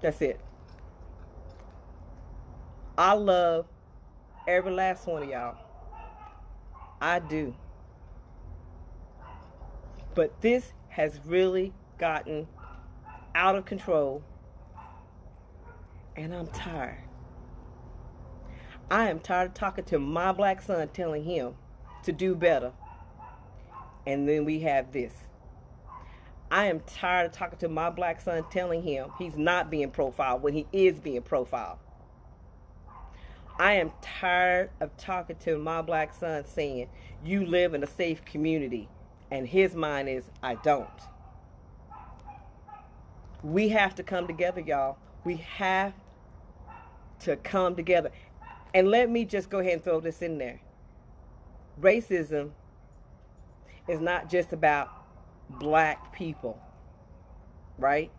That's 0.00 0.20
it. 0.22 0.40
I 2.96 3.14
love 3.14 3.66
every 4.46 4.72
last 4.72 5.06
one 5.06 5.22
of 5.22 5.28
y'all. 5.28 5.56
I 7.00 7.20
do. 7.20 7.54
But 10.14 10.40
this 10.40 10.72
has 10.88 11.20
really 11.24 11.72
gotten 11.98 12.48
out 13.34 13.54
of 13.54 13.64
control. 13.64 14.22
And 16.16 16.34
I'm 16.34 16.48
tired. 16.48 17.04
I 18.90 19.10
am 19.10 19.20
tired 19.20 19.48
of 19.48 19.54
talking 19.54 19.84
to 19.84 19.98
my 19.98 20.32
black 20.32 20.62
son 20.62 20.88
telling 20.88 21.22
him 21.22 21.54
to 22.02 22.12
do 22.12 22.34
better. 22.34 22.72
And 24.08 24.26
then 24.26 24.46
we 24.46 24.60
have 24.60 24.90
this. 24.90 25.12
I 26.50 26.64
am 26.68 26.80
tired 26.80 27.26
of 27.26 27.32
talking 27.32 27.58
to 27.58 27.68
my 27.68 27.90
black 27.90 28.22
son 28.22 28.42
telling 28.50 28.82
him 28.82 29.10
he's 29.18 29.36
not 29.36 29.70
being 29.70 29.90
profiled 29.90 30.42
when 30.42 30.54
he 30.54 30.66
is 30.72 30.98
being 30.98 31.20
profiled. 31.20 31.76
I 33.58 33.74
am 33.74 33.92
tired 34.00 34.70
of 34.80 34.96
talking 34.96 35.36
to 35.40 35.58
my 35.58 35.82
black 35.82 36.14
son 36.14 36.46
saying, 36.46 36.88
You 37.22 37.44
live 37.44 37.74
in 37.74 37.82
a 37.82 37.86
safe 37.86 38.24
community. 38.24 38.88
And 39.30 39.46
his 39.46 39.74
mind 39.74 40.08
is, 40.08 40.24
I 40.42 40.54
don't. 40.54 40.88
We 43.42 43.68
have 43.68 43.94
to 43.96 44.02
come 44.02 44.26
together, 44.26 44.62
y'all. 44.62 44.96
We 45.22 45.36
have 45.36 45.92
to 47.20 47.36
come 47.36 47.76
together. 47.76 48.10
And 48.72 48.88
let 48.88 49.10
me 49.10 49.26
just 49.26 49.50
go 49.50 49.58
ahead 49.58 49.74
and 49.74 49.84
throw 49.84 50.00
this 50.00 50.22
in 50.22 50.38
there. 50.38 50.62
Racism 51.78 52.52
is 53.88 54.00
not 54.00 54.28
just 54.28 54.52
about 54.52 54.90
black 55.48 56.12
people, 56.12 56.60
right? 57.78 58.10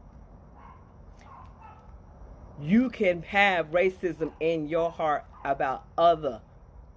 You 2.61 2.89
can 2.89 3.21
have 3.23 3.71
racism 3.71 4.33
in 4.39 4.67
your 4.67 4.91
heart 4.91 5.25
about 5.45 5.85
other 5.97 6.41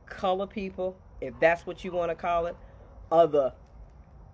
color 0.06 0.46
people, 0.46 0.96
if 1.20 1.34
that's 1.38 1.66
what 1.66 1.84
you 1.84 1.92
want 1.92 2.10
to 2.10 2.14
call 2.14 2.46
it, 2.46 2.56
other 3.10 3.52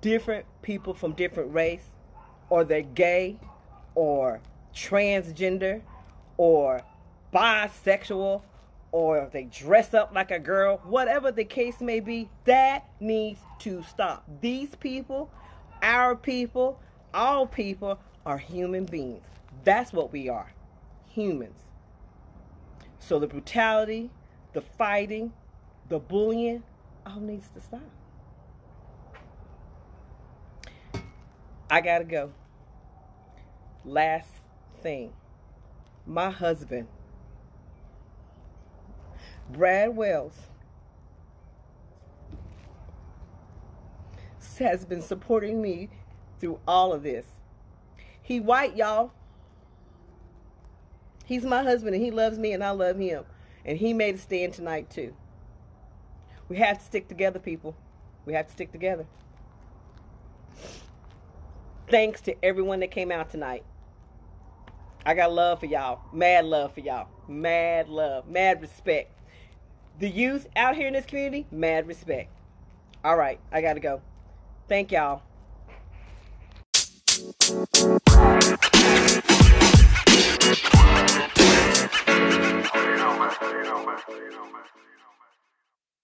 different 0.01 0.47
people 0.63 0.95
from 0.95 1.13
different 1.13 1.53
race, 1.53 1.85
or 2.49 2.65
they're 2.65 2.81
gay, 2.83 3.39
or 3.95 4.41
transgender, 4.75 5.83
or 6.37 6.83
bisexual, 7.35 8.43
or 8.93 9.29
they 9.33 9.45
dress 9.45 9.95
up 9.95 10.15
like 10.15 10.31
a 10.31 10.39
girl, 10.39 10.81
whatever 10.85 11.31
the 11.31 11.45
case 11.45 11.81
may 11.81 12.01
be, 12.01 12.29
that 12.45 12.89
needs 13.01 13.41
to 13.61 13.83
stop. 13.83 14.25
These 14.41 14.75
people, 14.77 15.31
our 15.83 16.17
people, 16.17 16.81
all 17.13 17.47
people 17.47 17.99
are 18.25 18.39
human 18.39 18.85
beings. 18.85 19.25
That's 19.65 19.93
what 19.93 20.13
we 20.13 20.29
are 20.29 20.53
humans. 21.09 21.61
So 22.99 23.19
the 23.19 23.27
brutality, 23.27 24.11
the 24.53 24.61
fighting, 24.61 25.33
the 25.89 25.99
bullying, 25.99 26.63
all 27.07 27.21
needs 27.21 27.49
to 27.55 27.61
stop. 27.61 27.81
I 31.71 31.81
gotta 31.81 32.05
go. 32.05 32.33
Last 33.85 34.31
thing. 34.83 35.13
My 36.07 36.31
husband 36.31 36.89
Brad 39.51 39.97
Wells 39.97 40.35
has 44.59 44.85
been 44.85 45.03
supporting 45.03 45.63
me 45.63 45.89
through 46.41 46.59
all 46.67 46.93
of 46.93 47.03
this. 47.03 47.27
He 48.21 48.41
white, 48.41 48.77
y'all. 48.77 49.13
He's 51.25 51.45
my 51.45 51.63
husband 51.63 51.95
and 51.95 52.05
he 52.05 52.11
loves 52.11 52.39
me 52.39 52.53
and 52.53 52.65
I 52.65 52.71
love 52.71 52.99
him. 52.99 53.25
And 53.65 53.79
he 53.79 53.93
made 53.93 54.17
a 54.17 54.19
stand 54.19 54.55
tonight 54.55 54.91
too. 54.91 55.15
We 56.49 56.57
have 56.57 56.79
to 56.79 56.85
stick 56.85 57.09
together, 57.09 57.39
people. 57.39 57.77
We 58.25 58.33
have 58.35 58.47
to 58.47 58.53
stick 58.53 58.73
together. 58.73 59.07
Thanks 61.89 62.21
to 62.23 62.35
everyone 62.45 62.81
that 62.81 62.91
came 62.91 63.13
out 63.13 63.31
tonight. 63.31 63.65
I 65.05 65.15
got 65.15 65.33
love 65.33 65.61
for 65.61 65.67
y'all. 65.67 66.01
Mad 66.13 66.45
love 66.45 66.75
for 66.75 66.81
y'all. 66.81 67.09
Mad 67.29 67.89
love. 67.89 68.29
Mad 68.29 68.61
respect. 68.61 69.18
The 69.99 70.09
youth 70.09 70.47
out 70.55 70.77
here 70.77 70.87
in 70.87 70.93
this 70.93 71.07
community, 71.07 71.47
mad 71.51 71.89
respect. 71.89 72.31
All 73.05 73.17
right, 73.17 73.41
I 73.51 73.61
got 73.61 73.75
to 73.75 73.81
go. 73.81 74.01
Thank 74.69 74.93
y'all. 74.93 75.23
You. 77.19 77.35
You. 77.37 78.49
You. 84.55 84.78